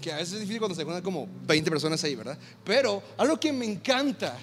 que 0.00 0.12
a 0.12 0.18
veces 0.18 0.34
es 0.34 0.40
difícil 0.40 0.60
cuando 0.60 0.76
se 0.76 0.82
encuentran 0.82 1.02
como 1.02 1.26
20 1.48 1.68
personas 1.68 2.04
ahí, 2.04 2.14
¿verdad? 2.14 2.38
Pero 2.62 3.02
algo 3.16 3.40
que 3.40 3.52
me 3.52 3.66
encanta 3.66 4.38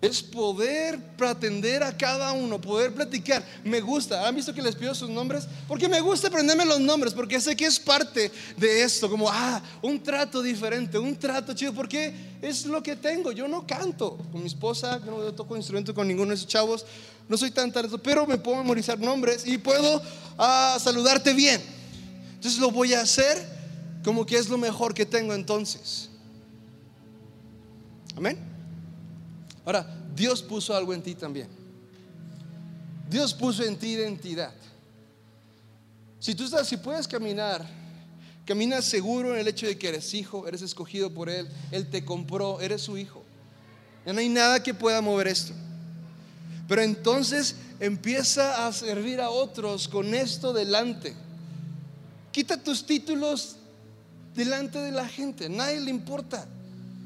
es 0.00 0.22
poder 0.22 0.98
atender 1.20 1.82
a 1.82 1.94
cada 1.94 2.32
uno, 2.32 2.58
poder 2.58 2.94
platicar. 2.94 3.44
Me 3.62 3.80
gusta, 3.80 4.26
¿han 4.26 4.34
visto 4.34 4.54
que 4.54 4.62
les 4.62 4.74
pido 4.74 4.94
sus 4.94 5.10
nombres? 5.10 5.46
Porque 5.68 5.88
me 5.88 6.00
gusta 6.00 6.28
aprenderme 6.28 6.64
los 6.64 6.80
nombres, 6.80 7.12
porque 7.12 7.38
sé 7.38 7.54
que 7.54 7.66
es 7.66 7.78
parte 7.78 8.32
de 8.56 8.82
esto, 8.82 9.10
como, 9.10 9.28
ah, 9.28 9.62
un 9.82 10.02
trato 10.02 10.40
diferente, 10.40 10.98
un 10.98 11.16
trato 11.16 11.52
chido, 11.52 11.74
porque 11.74 12.14
es 12.40 12.64
lo 12.64 12.82
que 12.82 12.96
tengo. 12.96 13.30
Yo 13.30 13.46
no 13.46 13.66
canto 13.66 14.16
con 14.32 14.40
mi 14.40 14.46
esposa, 14.46 14.98
yo 15.04 15.10
no 15.10 15.34
toco 15.34 15.54
instrumento 15.56 15.92
con 15.92 16.08
ninguno 16.08 16.30
de 16.30 16.36
esos 16.36 16.48
chavos, 16.48 16.86
no 17.28 17.36
soy 17.36 17.50
tan 17.50 17.70
tarde, 17.70 17.96
pero 17.98 18.26
me 18.26 18.38
puedo 18.38 18.56
memorizar 18.56 18.98
nombres 18.98 19.46
y 19.46 19.58
puedo 19.58 20.02
ah, 20.38 20.78
saludarte 20.80 21.34
bien. 21.34 21.60
Entonces 22.36 22.58
lo 22.58 22.70
voy 22.70 22.94
a 22.94 23.02
hacer 23.02 23.36
como 24.02 24.24
que 24.24 24.38
es 24.38 24.48
lo 24.48 24.56
mejor 24.56 24.94
que 24.94 25.04
tengo 25.04 25.34
entonces. 25.34 26.08
Amén. 28.16 28.59
Ahora, 29.64 29.86
Dios 30.14 30.42
puso 30.42 30.74
algo 30.74 30.92
en 30.94 31.02
ti 31.02 31.14
también. 31.14 31.48
Dios 33.08 33.34
puso 33.34 33.64
en 33.64 33.76
ti 33.76 33.88
identidad. 33.88 34.52
Si 36.18 36.34
tú 36.34 36.44
estás, 36.44 36.68
si 36.68 36.76
puedes 36.76 37.08
caminar, 37.08 37.66
caminas 38.44 38.84
seguro 38.84 39.34
en 39.34 39.40
el 39.40 39.48
hecho 39.48 39.66
de 39.66 39.78
que 39.78 39.88
eres 39.88 40.12
hijo, 40.14 40.46
eres 40.46 40.62
escogido 40.62 41.12
por 41.12 41.28
Él, 41.28 41.48
Él 41.70 41.88
te 41.88 42.04
compró, 42.04 42.60
eres 42.60 42.82
su 42.82 42.96
hijo. 42.98 43.22
Ya 44.06 44.12
no 44.12 44.20
hay 44.20 44.28
nada 44.28 44.62
que 44.62 44.74
pueda 44.74 45.00
mover 45.00 45.28
esto. 45.28 45.52
Pero 46.68 46.82
entonces 46.82 47.56
empieza 47.80 48.66
a 48.66 48.72
servir 48.72 49.20
a 49.20 49.30
otros 49.30 49.88
con 49.88 50.14
esto 50.14 50.52
delante. 50.52 51.14
Quita 52.32 52.62
tus 52.62 52.86
títulos 52.86 53.56
delante 54.34 54.78
de 54.78 54.92
la 54.92 55.08
gente. 55.08 55.48
Nadie 55.48 55.80
le 55.80 55.90
importa. 55.90 56.46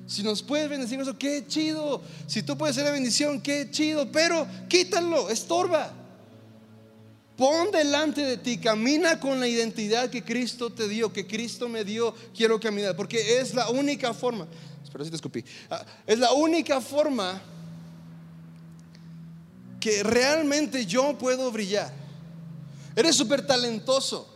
Si 0.06 0.22
nos 0.22 0.42
puedes 0.42 0.68
bendecir, 0.68 1.00
eso, 1.00 1.16
qué 1.16 1.46
chido. 1.46 2.02
Si 2.26 2.42
tú 2.42 2.56
puedes 2.58 2.76
ser 2.76 2.84
la 2.84 2.90
bendición, 2.90 3.40
qué 3.40 3.70
chido. 3.70 4.10
Pero 4.12 4.46
quítalo, 4.68 5.30
estorba. 5.30 5.92
Pon 7.36 7.70
delante 7.72 8.20
de 8.20 8.36
ti, 8.36 8.58
camina 8.58 9.18
con 9.18 9.40
la 9.40 9.48
identidad 9.48 10.08
que 10.08 10.22
Cristo 10.22 10.70
te 10.70 10.86
dio, 10.86 11.12
que 11.12 11.26
Cristo 11.26 11.68
me 11.68 11.84
dio. 11.84 12.14
Quiero 12.36 12.60
caminar, 12.60 12.94
porque 12.94 13.40
es 13.40 13.54
la 13.54 13.70
única 13.70 14.14
forma. 14.14 14.46
Espero 14.84 15.04
si 15.04 15.10
te 15.10 15.16
escupí. 15.16 15.44
Ah, 15.68 15.84
es 16.06 16.18
la 16.18 16.32
única 16.32 16.80
forma 16.80 17.42
que 19.80 20.02
realmente 20.02 20.86
yo 20.86 21.18
puedo 21.18 21.50
brillar. 21.50 21.92
Eres 22.94 23.16
súper 23.16 23.44
talentoso 23.46 24.34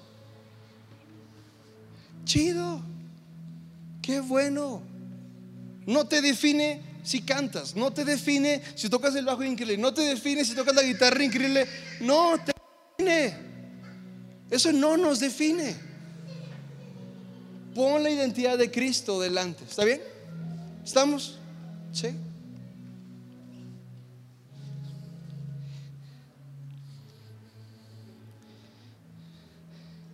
chido, 2.29 2.83
qué 4.03 4.21
bueno. 4.21 4.83
No 5.89 6.07
te 6.07 6.21
define 6.21 6.83
si 7.03 7.23
cantas, 7.23 7.75
no 7.75 7.91
te 7.91 8.05
define 8.05 8.61
si 8.75 8.91
tocas 8.91 9.15
el 9.15 9.25
bajo 9.25 9.43
increíble, 9.43 9.79
no 9.79 9.95
te 9.95 10.03
define 10.03 10.45
si 10.45 10.55
tocas 10.55 10.75
la 10.75 10.83
guitarra 10.83 11.25
increíble, 11.25 11.67
no 12.01 12.35
te 12.45 12.53
define. 12.99 13.35
Eso 14.51 14.71
no 14.71 14.99
nos 14.99 15.19
define. 15.19 15.75
Pon 17.75 18.03
la 18.03 18.11
identidad 18.11 18.59
de 18.59 18.71
Cristo 18.71 19.19
delante. 19.19 19.65
¿Está 19.65 19.87
bien? 19.87 20.03
¿Estamos? 20.85 21.39
Sí. 21.91 22.09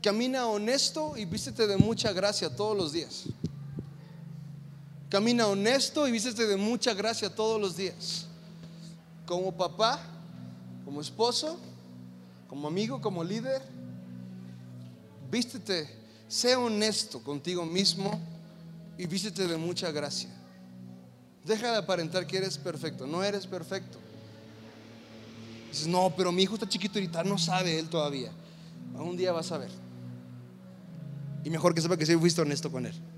Camina 0.01 0.47
honesto 0.47 1.17
y 1.17 1.25
vístete 1.25 1.67
de 1.67 1.79
mucha 1.79 2.13
gracia 2.13 2.49
todos 2.55 2.77
los 2.77 2.93
días. 2.93 3.25
Camina 5.15 5.47
honesto 5.47 6.09
y 6.09 6.11
vístete 6.11 6.45
de 6.45 6.57
mucha 6.57 6.93
gracia 6.93 7.33
todos 7.33 7.61
los 7.61 7.77
días. 7.77 8.27
Como 9.25 9.53
papá, 9.57 10.01
como 10.85 11.01
esposo, 11.01 11.57
como 12.49 12.67
amigo, 12.67 13.01
como 13.01 13.23
líder. 13.23 13.63
Vístete, 15.31 15.89
sé 16.27 16.57
honesto 16.57 17.23
contigo 17.23 17.65
mismo 17.65 18.21
y 18.99 19.07
vístete 19.07 19.47
de 19.47 19.57
mucha 19.57 19.93
gracia. 19.93 20.31
Deja 21.45 21.71
de 21.71 21.77
aparentar 21.79 22.27
que 22.27 22.39
eres 22.39 22.59
perfecto. 22.59 23.07
No 23.07 23.23
eres 23.23 23.47
perfecto. 23.47 23.99
Dices, 25.71 25.87
no, 25.87 26.13
pero 26.17 26.33
mi 26.33 26.43
hijo 26.43 26.55
está 26.55 26.69
chiquito 26.69 26.99
ahorita, 26.99 27.23
no 27.23 27.39
sabe 27.39 27.79
él 27.79 27.89
todavía. 27.89 28.33
Un 28.95 29.17
día 29.17 29.31
vas 29.31 29.53
a 29.53 29.59
ver. 29.59 29.71
Y 31.45 31.51
mejor 31.51 31.73
que 31.73 31.81
sepa 31.81 31.97
que 31.97 32.05
sí 32.05 32.17
fuiste 32.17 32.43
honesto 32.43 32.69
con 32.69 32.87
él. 32.87 33.14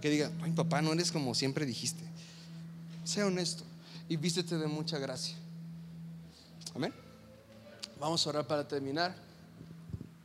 Que 0.00 0.10
diga, 0.10 0.30
papá, 0.54 0.82
no 0.82 0.92
eres 0.92 1.10
como 1.10 1.34
siempre 1.34 1.66
dijiste. 1.66 2.02
Sea 3.04 3.26
honesto 3.26 3.64
y 4.08 4.16
vístete 4.16 4.56
de 4.56 4.66
mucha 4.66 4.98
gracia. 4.98 5.34
Amén. 6.74 6.92
Vamos 7.98 8.26
a 8.26 8.30
orar 8.30 8.46
para 8.46 8.66
terminar. 8.66 9.14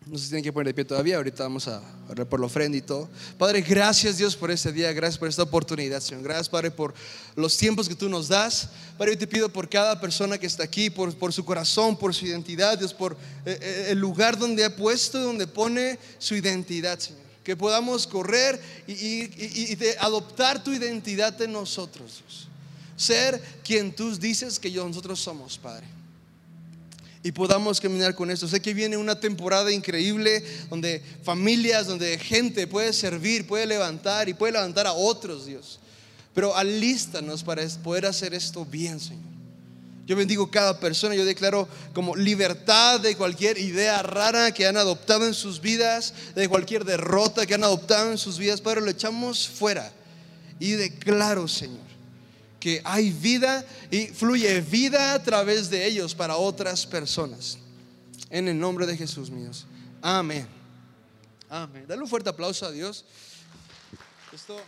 No 0.06 0.18
si 0.18 0.28
tienen 0.28 0.44
que 0.44 0.52
poner 0.52 0.68
de 0.68 0.74
pie 0.74 0.86
todavía. 0.86 1.16
Ahorita 1.16 1.44
vamos 1.44 1.68
a 1.68 1.82
orar 2.10 2.28
por 2.28 2.40
la 2.40 2.46
ofrenda 2.46 2.78
y 2.78 2.82
todo. 2.82 3.10
Padre, 3.38 3.62
gracias 3.62 4.18
Dios 4.18 4.36
por 4.36 4.52
este 4.52 4.72
día. 4.72 4.92
Gracias 4.92 5.18
por 5.18 5.30
esta 5.30 5.44
oportunidad, 5.44 6.02
Señor. 6.02 6.24
Gracias, 6.24 6.50
Padre, 6.50 6.72
por 6.72 6.94
los 7.36 7.56
tiempos 7.58 7.88
que 7.88 7.96
tú 7.96 8.10
nos 8.10 8.28
das. 8.28 8.70
Padre, 8.98 9.14
yo 9.14 9.20
te 9.20 9.28
pido 9.28 9.50
por 9.50 9.70
cada 9.70 10.00
persona 10.00 10.38
que 10.38 10.46
está 10.46 10.64
aquí, 10.64 10.90
por, 10.90 11.16
por 11.16 11.32
su 11.32 11.46
corazón, 11.46 11.98
por 11.98 12.14
su 12.14 12.26
identidad, 12.26 12.78
Dios, 12.78 12.94
por 12.94 13.14
eh, 13.46 13.58
eh, 13.62 13.88
el 13.90 14.00
lugar 14.00 14.38
donde 14.38 14.66
ha 14.66 14.76
puesto, 14.76 15.20
donde 15.20 15.48
pone 15.48 15.98
su 16.20 16.36
identidad, 16.36 17.00
Señor. 17.00 17.23
Que 17.44 17.58
podamos 17.58 18.08
correr 18.08 18.62
y, 18.88 18.94
y, 18.94 19.76
de 19.76 19.98
adoptar 20.00 20.64
tu 20.64 20.72
identidad 20.72 21.40
en 21.42 21.52
nosotros, 21.52 22.22
Dios. 22.22 22.48
Ser 22.96 23.42
quien 23.64 23.94
tú 23.94 24.16
dices 24.18 24.60
que 24.60 24.72
nosotros 24.72 25.20
somos, 25.20 25.58
Padre 25.58 25.88
y 27.24 27.32
podamos 27.32 27.80
caminar 27.80 28.14
con 28.14 28.30
esto. 28.30 28.48
Sé 28.48 28.62
que 28.62 28.74
viene 28.74 28.98
una 28.98 29.18
temporada 29.18 29.72
increíble 29.72 30.44
donde 30.70 31.02
familias, 31.24 31.88
donde 31.88 32.20
gente 32.20 32.68
puede 32.68 32.92
servir, 32.92 33.48
puede 33.48 33.66
levantar 33.66 34.28
y 34.28 34.34
puede 34.34 34.52
levantar 34.52 34.86
a 34.86 34.94
otros, 34.94 35.46
Dios. 35.46 35.80
Pero 36.36 36.56
alístanos 36.56 37.42
para 37.42 37.66
poder 37.82 38.06
hacer 38.06 38.34
esto 38.34 38.66
bien, 38.66 39.00
Señor. 39.00 39.33
Yo 40.06 40.18
bendigo 40.18 40.52
cada 40.52 40.80
persona, 40.80 41.16
yo 41.16 41.24
declaro 41.24 41.68
como 41.94 42.16
libertad 42.16 43.00
de 43.00 43.16
cualquier 43.16 43.58
idea 43.58 44.04
rara 44.04 44.52
que 44.52 44.68
han 44.68 44.76
adoptado 44.76 45.26
en 45.26 45.34
sus 45.34 45.62
vidas, 45.62 46.14
de 46.36 46.50
cualquier 46.50 46.84
derrota 46.84 47.46
que 47.46 47.54
han 47.54 47.64
adoptado 47.64 48.12
en 48.12 48.18
sus 48.18 48.38
vidas, 48.38 48.60
Padre, 48.60 48.82
lo 48.82 48.90
echamos 48.90 49.48
fuera. 49.48 49.94
Y 50.60 50.72
declaro, 50.72 51.48
Señor, 51.48 51.86
que 52.60 52.82
hay 52.84 53.12
vida 53.12 53.66
y 53.92 54.08
fluye 54.08 54.60
vida 54.62 55.14
a 55.14 55.24
través 55.24 55.70
de 55.70 55.86
ellos 55.86 56.14
para 56.14 56.36
otras 56.36 56.86
personas. 56.86 57.58
En 58.30 58.50
el 58.50 58.60
nombre 58.60 58.86
de 58.86 58.98
Jesús, 58.98 59.30
míos. 59.30 59.66
Amén. 60.02 60.48
Amén. 61.50 61.86
Dale 61.88 62.02
un 62.02 62.10
fuerte 62.10 62.30
aplauso 62.30 62.66
a 62.66 62.72
Dios. 62.72 63.06
Esto. 64.34 64.60